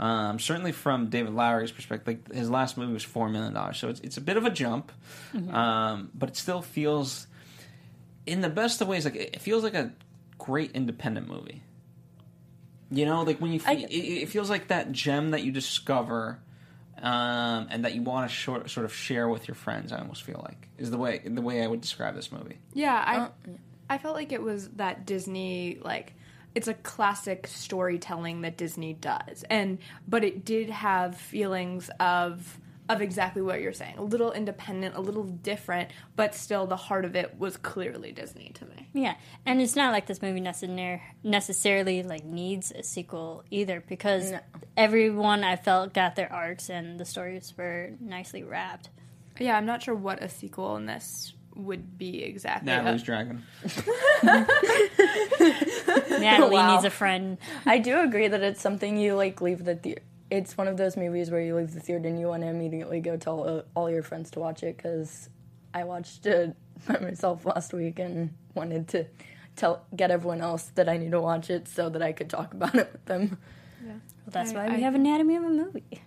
[0.00, 3.88] um, certainly from David Lowery's perspective, like his last movie was four million dollars, so
[3.88, 4.90] it's it's a bit of a jump,
[5.52, 7.28] um, but it still feels,
[8.26, 9.92] in the best of ways, like it it feels like a
[10.38, 11.62] great independent movie.
[12.90, 15.50] You know, like when you, fe- I- it, it feels like that gem that you
[15.50, 16.38] discover
[17.02, 19.92] um, and that you want to short, sort of share with your friends.
[19.92, 22.58] I almost feel like is the way the way I would describe this movie.
[22.74, 23.28] Yeah, I Uh,
[23.90, 26.14] I felt like it was that Disney like
[26.54, 29.44] it's a classic storytelling that Disney does.
[29.50, 32.58] And but it did have feelings of
[32.88, 33.98] of exactly what you're saying.
[33.98, 38.50] A little independent, a little different, but still the heart of it was clearly Disney
[38.54, 38.88] to me.
[38.92, 39.14] Yeah,
[39.44, 44.40] and it's not like this movie necessar- necessarily like needs a sequel either, because No.
[44.76, 48.90] everyone I felt got their arcs and the stories were nicely wrapped.
[49.38, 52.66] Yeah, I'm not sure what a sequel in this would be exactly.
[52.70, 53.42] Natalie's Uh, Dragon.
[56.20, 56.74] Natalie Wow.
[56.74, 57.38] needs a friend.
[57.64, 60.02] I do agree that it's something you like leave the theater.
[60.30, 63.00] It's one of those movies where you leave the theater and you want to immediately
[63.00, 65.28] go tell uh, all your friends to watch it because
[65.72, 66.56] I watched it
[66.88, 69.06] by myself last week and wanted to
[69.54, 72.52] tell get everyone else that I need to watch it so that I could talk
[72.54, 73.38] about it with them.
[73.84, 73.92] Yeah.
[73.92, 74.00] Well,
[74.32, 76.02] that's I- why we I- have Anatomy of a Movie.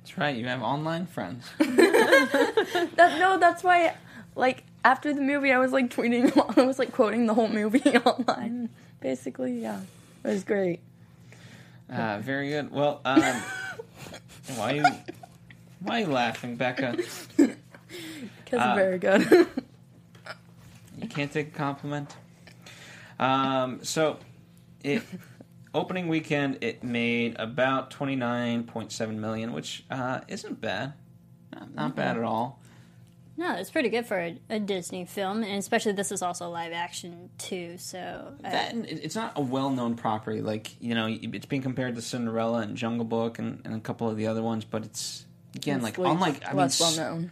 [0.00, 0.36] That's right.
[0.36, 1.46] You have online friends.
[1.58, 3.94] That, no, that's why.
[4.36, 6.30] Like after the movie, I was like tweeting.
[6.58, 8.68] I was like quoting the whole movie online.
[9.00, 9.80] Basically, yeah,
[10.24, 10.80] it was great.
[11.90, 12.70] Uh, very good.
[12.70, 13.20] Well, um,
[14.56, 14.84] why are you
[15.80, 16.96] why are you laughing, Becca?
[18.44, 19.46] Because I'm Uh, very good.
[21.00, 22.14] You can't take a compliment.
[23.18, 24.18] Um, so,
[24.84, 25.02] it
[25.74, 30.92] opening weekend it made about twenty nine point seven million, which uh, isn't bad.
[31.52, 32.61] Not, not bad at all.
[33.36, 36.72] No, it's pretty good for a, a Disney film, and especially this is also live
[36.72, 37.78] action too.
[37.78, 40.42] So uh, That it's not a well known property.
[40.42, 44.08] Like you know, it's being compared to Cinderella and Jungle Book and, and a couple
[44.08, 45.24] of the other ones, but it's
[45.56, 47.30] again like It's unlike I mean, less well-known.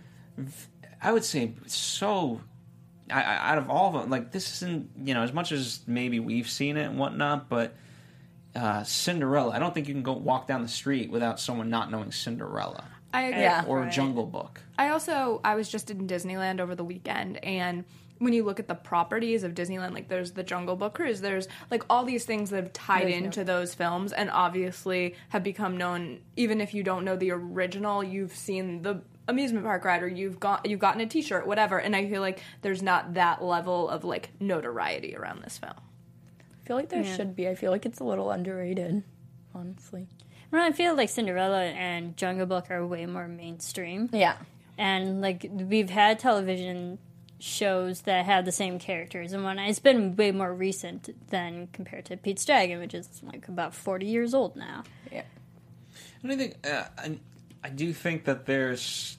[1.03, 2.41] I would say so.
[3.11, 5.81] I, I, out of all of them, like this isn't you know as much as
[5.87, 7.75] maybe we've seen it and whatnot, but
[8.55, 9.53] uh, Cinderella.
[9.53, 12.85] I don't think you can go walk down the street without someone not knowing Cinderella
[13.13, 13.41] I agree.
[13.43, 13.65] Yeah.
[13.67, 13.93] or Right.
[13.93, 14.61] Jungle Book.
[14.79, 17.85] I also I was just in Disneyland over the weekend and
[18.19, 21.49] when you look at the properties of Disneyland, like there's the Jungle Book cruise, there's
[21.71, 25.43] like all these things that have tied There's no- into those films and obviously have
[25.43, 26.21] become known.
[26.37, 30.39] Even if you don't know the original, you've seen the amusement park ride or you've
[30.39, 31.79] got you've gotten a T-shirt, whatever.
[31.79, 35.73] And I feel like there's not that level of like notoriety around this film.
[36.63, 37.17] I feel like there Yeah.
[37.17, 37.49] should be.
[37.49, 39.03] I feel like it's a little underrated,
[39.55, 40.09] honestly.
[40.51, 44.09] Well, I feel like Cinderella and Jungle Book are way more mainstream.
[44.13, 44.37] Yeah.
[44.79, 46.99] and like we've had television
[47.39, 52.05] shows that have the same characters and when it's been way more recent than compared
[52.05, 55.23] to Pete's Dragon which is like about 40 years old now Yeah.
[56.23, 57.19] I do think uh, I,
[57.65, 59.17] I do think that there's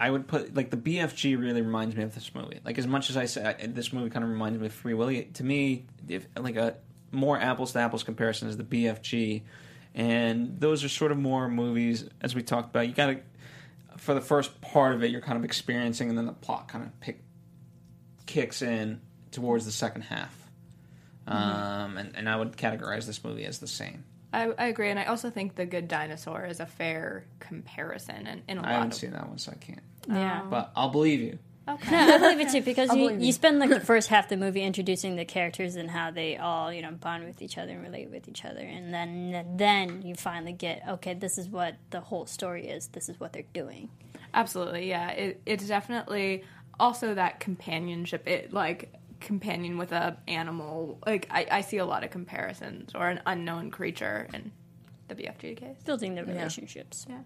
[0.00, 2.60] I would put like the BFG really reminds me of this movie.
[2.64, 4.94] Like as much as I say I, this movie kind of reminds me of Free
[4.94, 6.76] Willy, to me, if like a
[7.12, 9.42] more apples to apples comparison is the BFG,
[9.94, 12.88] and those are sort of more movies as we talked about.
[12.88, 13.18] You got to
[13.96, 16.84] for the first part of it, you're kind of experiencing, and then the plot kind
[16.84, 17.22] of pick
[18.26, 20.40] kicks in towards the second half.
[21.26, 24.04] Um, and, and I would categorize this movie as the same.
[24.32, 28.42] I, I agree, and I also think The Good Dinosaur is a fair comparison in,
[28.48, 29.80] in a I lot haven't of seen that one, so I can't.
[30.08, 30.42] Yeah.
[30.50, 31.38] But I'll believe you.
[31.66, 33.18] No, I believe it too because you, you.
[33.18, 36.36] you spend like the first half of the movie introducing the characters and how they
[36.36, 40.02] all you know bond with each other and relate with each other, and then then
[40.02, 42.88] you finally get okay, this is what the whole story is.
[42.88, 43.88] This is what they're doing.
[44.32, 45.10] Absolutely, yeah.
[45.10, 46.44] It, it's definitely
[46.78, 48.26] also that companionship.
[48.26, 50.98] It like companion with a animal.
[51.06, 54.52] Like I, I see a lot of comparisons or an unknown creature in
[55.08, 55.76] the BFG case.
[55.84, 57.06] Building the relationships.
[57.08, 57.20] Yeah.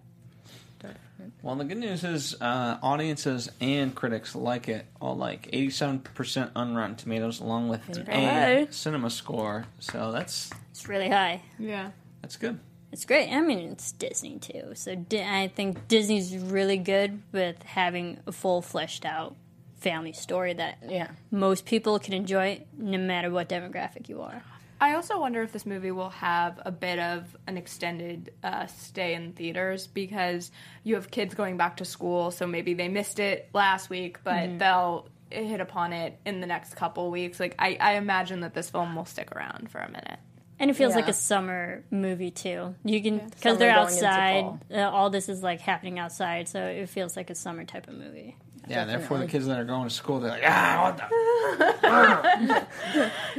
[1.41, 6.75] Well, the good news is uh, audiences and critics like it all like 87% on
[6.75, 8.67] Rotten Tomatoes, along with a high.
[8.71, 9.65] cinema score.
[9.79, 11.41] So that's It's really high.
[11.57, 11.91] Yeah.
[12.21, 12.59] that's good.
[12.91, 13.29] It's great.
[13.31, 18.31] I mean, it's Disney too, so Di- I think Disney's really good with having a
[18.31, 19.35] full fleshed out
[19.77, 21.09] family story that Yeah.
[21.31, 24.41] most people can enjoy, no matter what demographic you are.
[24.81, 29.13] I also wonder if this movie will have a bit of an extended uh, stay
[29.13, 30.51] in theaters because
[30.83, 34.57] you have kids going back to school, so maybe they missed it last week, but
[34.59, 37.39] they'll hit upon it in the next couple weeks.
[37.39, 40.19] Like I, I imagine that this film will stick around for a minute.
[40.61, 42.75] And it feels like a summer movie too.
[42.83, 44.59] You can because Summer they're outside.
[44.69, 47.93] Uh, all this is like happening outside, so it feels like a summer type of
[47.93, 48.35] movie.
[48.69, 52.67] Yeah, therefore the kids that are going to school, they're like, ah, what the?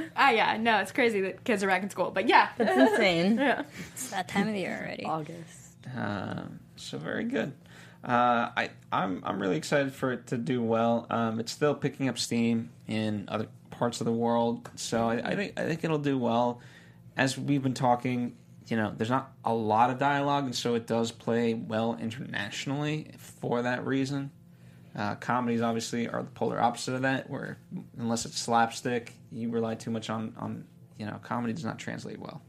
[0.17, 3.37] Ah, yeah, no, it's crazy that kids are back in school, but yeah, It's insane.
[3.39, 3.63] yeah.
[3.93, 5.05] It's that time of the year already.
[5.05, 5.77] August.
[5.97, 7.53] Um, so very good.
[8.03, 11.07] Uh, I I'm I'm really excited for it to do well.
[11.11, 15.37] Um, it's still picking up steam in other parts of the world, so I, I
[15.37, 16.61] think I think it'll do well.
[17.17, 18.37] As we've been talking,
[18.69, 23.11] you know, there's not a lot of dialogue, and so it does play well internationally
[23.19, 24.31] for that reason.
[24.97, 27.59] Uh, comedies obviously are the polar opposite of that, where
[27.99, 30.65] unless it's slapstick, you rely too much on on
[30.99, 32.43] you know, comedy does not translate well.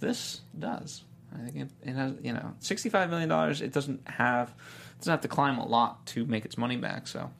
[0.00, 1.04] This does.
[1.32, 3.60] I think it, it has, you know, sixty-five million dollars.
[3.60, 7.06] It doesn't have it doesn't have to climb a lot to make its money back.
[7.06, 7.30] So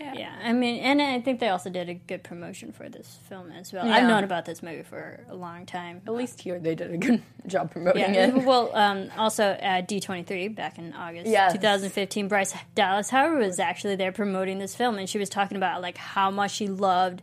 [0.00, 3.50] Yeah, I mean, and I think they also did a good promotion for this film
[3.52, 3.86] as well.
[3.86, 3.94] Yeah.
[3.94, 6.00] I've known about this movie for a long time.
[6.06, 8.28] At least here they did a good job promoting Yeah.
[8.28, 8.44] it.
[8.44, 11.52] Well, um, also at D23 back in August Yes.
[11.52, 15.82] 2015, Bryce Dallas Howard was actually there promoting this film, and she was talking about
[15.82, 17.22] like how much she loved,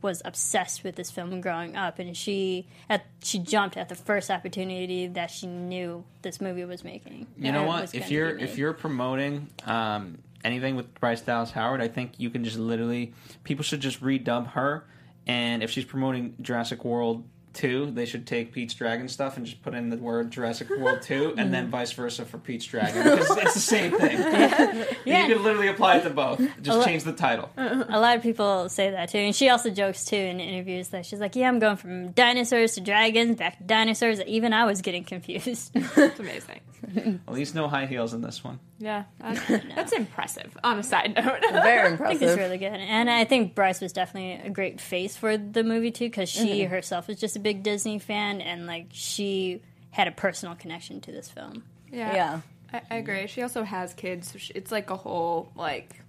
[0.00, 4.30] was obsessed with this film growing up, and she at she jumped at the first
[4.32, 7.26] opportunity that she knew this movie was making.
[7.38, 7.94] you know what?
[7.94, 12.44] If you're if you're promoting um, anything with Bryce Dallas Howard, I think you can
[12.44, 13.14] just literally
[13.44, 14.84] people should just redub her.
[15.26, 19.62] And if she's promoting Jurassic World two, they should take Pete's Dragon stuff and just
[19.62, 21.70] put in the word Jurassic World two, and then mm.
[21.70, 24.18] vice versa for Pete's Dragon because it's the same thing.
[25.04, 25.26] Yeah.
[25.26, 26.40] You can literally apply it to both.
[26.62, 27.50] Just change the title.
[27.56, 31.04] A lot of people say that too, and she also jokes too in interviews that
[31.06, 34.80] she's like, "Yeah, I'm going from dinosaurs to dragons, back to dinosaurs." Even I was
[34.80, 35.72] getting confused.
[35.96, 36.60] It's amazing.
[36.96, 38.58] At least no high heels in this one.
[38.78, 39.40] Yeah, that's,
[39.74, 40.56] that's impressive.
[40.64, 42.16] On a side note, Very impressive.
[42.16, 45.36] I think it's really good, and I think Bryce was definitely a great face for
[45.36, 46.72] the movie too, because she mm-hmm.
[46.72, 51.12] herself was just a big Disney fan, and like she had a personal connection to
[51.12, 51.62] this film.
[51.90, 52.40] yeah, Yeah.
[52.72, 53.26] I, I agree.
[53.26, 54.32] She also has kids.
[54.32, 56.00] So she, it's like a whole like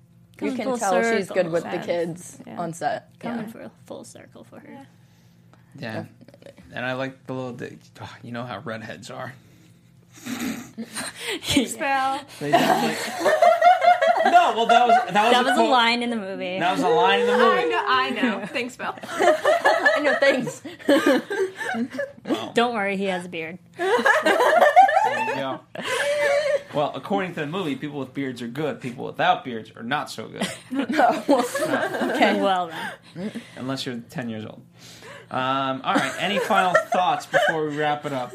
[0.42, 1.44] You Comes can full tell she's circle.
[1.44, 2.60] good with the kids Yeah.
[2.60, 3.20] on set.
[3.20, 3.52] Coming Yeah.
[3.52, 4.88] for a full circle for her.
[5.78, 6.06] Yeah,
[6.72, 7.54] and I like the little.
[7.54, 9.34] The, oh, you know how redheads are.
[10.14, 12.22] Spell.
[12.40, 13.32] They definitely.
[14.32, 16.60] no, well that was that was That a was a quote- line in the movie.
[16.60, 17.70] That was a line in the I movie.
[17.70, 17.84] know.
[17.86, 18.10] I
[18.40, 18.46] know.
[18.48, 18.96] Thanks, Bill.
[19.04, 20.62] I know, thanks.
[22.54, 23.60] Don't worry, he has a beard.
[23.78, 25.60] There you go.
[26.74, 28.82] Well, according to the movie, people with beards are good.
[28.82, 30.48] People without beards are not so good.
[30.74, 32.72] Okay, well
[33.16, 33.42] then.
[33.58, 34.62] Unless you're 10 years old.
[35.30, 36.14] Um, all right.
[36.20, 38.34] Any final thoughts before we wrap it up?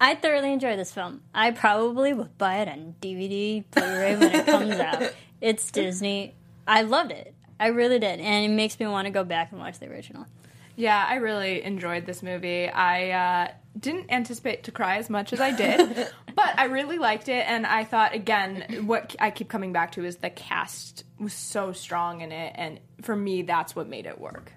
[0.00, 1.22] I thoroughly enjoy this film.
[1.34, 5.12] I probably will buy it on DVD, Blu-ray when it comes out.
[5.40, 6.34] It's Disney.
[6.66, 7.34] I loved it.
[7.60, 10.24] I really did, and it makes me want to go back and watch the original.
[10.76, 12.68] Yeah, I really enjoyed this movie.
[12.68, 17.28] I uh, didn't anticipate to cry as much as I did, but I really liked
[17.28, 17.44] it.
[17.46, 21.72] And I thought, again, what I keep coming back to is the cast was so
[21.72, 22.52] strong in it.
[22.56, 24.52] And for me, that's what made it work.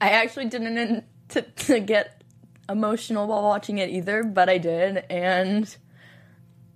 [0.00, 2.21] I actually didn't in- to, to get
[2.68, 5.74] emotional while watching it either, but I did, and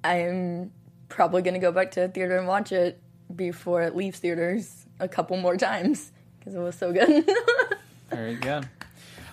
[0.05, 0.73] I'm
[1.09, 3.01] probably gonna go back to the theater and watch it
[3.35, 7.29] before it leaves theaters a couple more times because it was so good.
[8.11, 8.69] Very good.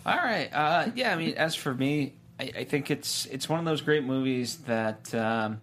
[0.05, 0.49] All right.
[0.51, 3.81] Uh, yeah, I mean, as for me, I, I think it's it's one of those
[3.81, 5.61] great movies that um,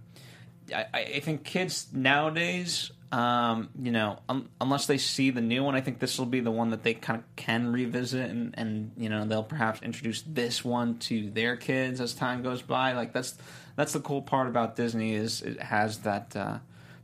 [0.74, 5.74] I, I think kids nowadays, um, you know, un- unless they see the new one,
[5.74, 8.92] I think this will be the one that they kind of can revisit, and, and
[8.96, 12.92] you know, they'll perhaps introduce this one to their kids as time goes by.
[12.92, 13.36] Like that's
[13.76, 16.58] that's the cool part about Disney is it has that uh,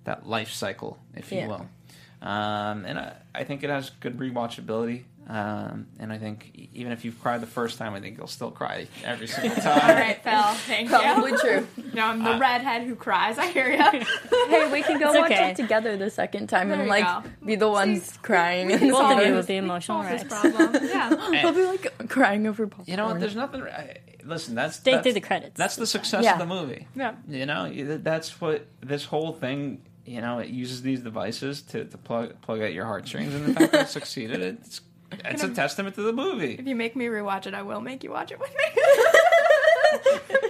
[0.05, 1.47] that life cycle, if you Yeah.
[1.49, 1.69] will.
[2.23, 5.05] Um, and I, I think it has good rewatchability.
[5.29, 8.53] Um, and I think even if you've cried the first time, I think you'll still
[8.53, 9.81] cry every single time.
[9.81, 10.43] All right, Phil.
[10.69, 11.39] Thank Probably you.
[11.39, 11.67] true.
[11.95, 13.39] No, I'm the Uh, redhead who cries.
[13.39, 13.79] I hear you.
[14.49, 15.51] Hey, we can go It's watch okay.
[15.51, 17.29] it together the second time There and like go.
[17.45, 19.35] be the ones crying in the Both of you theater.
[19.35, 20.85] will be emotional Solve problem.
[20.87, 21.41] Yeah.
[21.45, 22.85] I'll be like crying over popcorn.
[22.89, 23.19] You know what?
[23.21, 23.63] There's nothing.
[23.63, 25.57] I, listen, that's Stay that's, through the credits.
[25.57, 26.35] That's the success Yeah.
[26.35, 26.87] of the movie.
[26.95, 27.15] Yeah.
[27.29, 29.83] You know, that's what this whole thing.
[30.05, 33.55] You know, it uses these devices to, to plug plug out your heartstrings, and the
[33.55, 34.81] fact that it succeeded, it's
[35.13, 36.55] it's a testament to the movie.
[36.55, 38.83] If you make me rewatch it, I will make you watch it with me.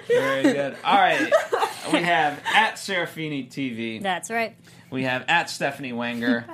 [0.09, 0.77] Very good.
[0.85, 1.33] All right,
[1.93, 4.01] we have at Serafini TV.
[4.03, 4.57] That's right.
[4.91, 6.45] We have at Stephanie Wenger.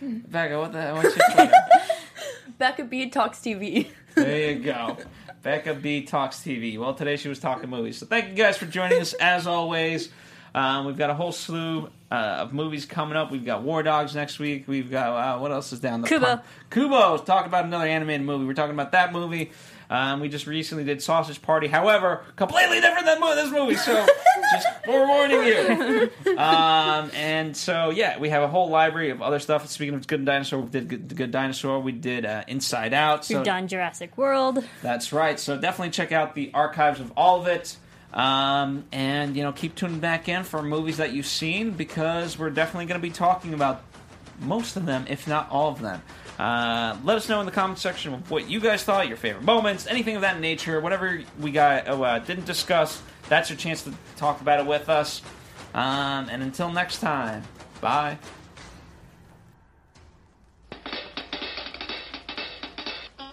[0.00, 1.54] Becca, what the what's your Twitter?
[2.58, 3.88] Becca B talks TV.
[4.14, 4.96] There you go.
[5.42, 6.78] Becca B talks TV.
[6.78, 7.98] Well, today she was talking movies.
[7.98, 10.08] So thank you guys for joining us as always.
[10.54, 13.30] Um, we've got a whole slew uh, of movies coming up.
[13.30, 14.68] We've got War Dogs next week.
[14.68, 16.40] We've got uh, what else is down the Kubo.
[16.70, 17.18] Kubo.
[17.18, 18.44] Talk about another animated movie.
[18.44, 19.50] We're talking about that movie.
[19.90, 21.66] Um, we just recently did Sausage Party.
[21.66, 23.76] However, completely different than this movie.
[23.76, 24.06] So
[24.52, 26.10] just forewarning you.
[26.38, 29.66] Um, and so yeah, we have a whole library of other stuff.
[29.68, 31.80] Speaking of Good Dinosaur, we did Good, Good Dinosaur.
[31.80, 33.24] We did uh, Inside Out.
[33.24, 34.64] So We've done Jurassic World.
[34.82, 35.38] that's right.
[35.38, 37.76] So definitely check out the archives of all of it.
[38.14, 42.50] Um, and, you know, keep tuning back in for movies that you've seen because we're
[42.50, 43.82] definitely going to be talking about
[44.40, 46.00] most of them, if not all of them.
[46.38, 49.86] Uh, let us know in the comment section what you guys thought, your favorite moments,
[49.86, 53.02] anything of that nature, whatever we got oh, uh, didn't discuss.
[53.28, 55.20] That's your chance to talk about it with us.
[55.74, 57.42] Um, and until next time,
[57.80, 58.18] bye.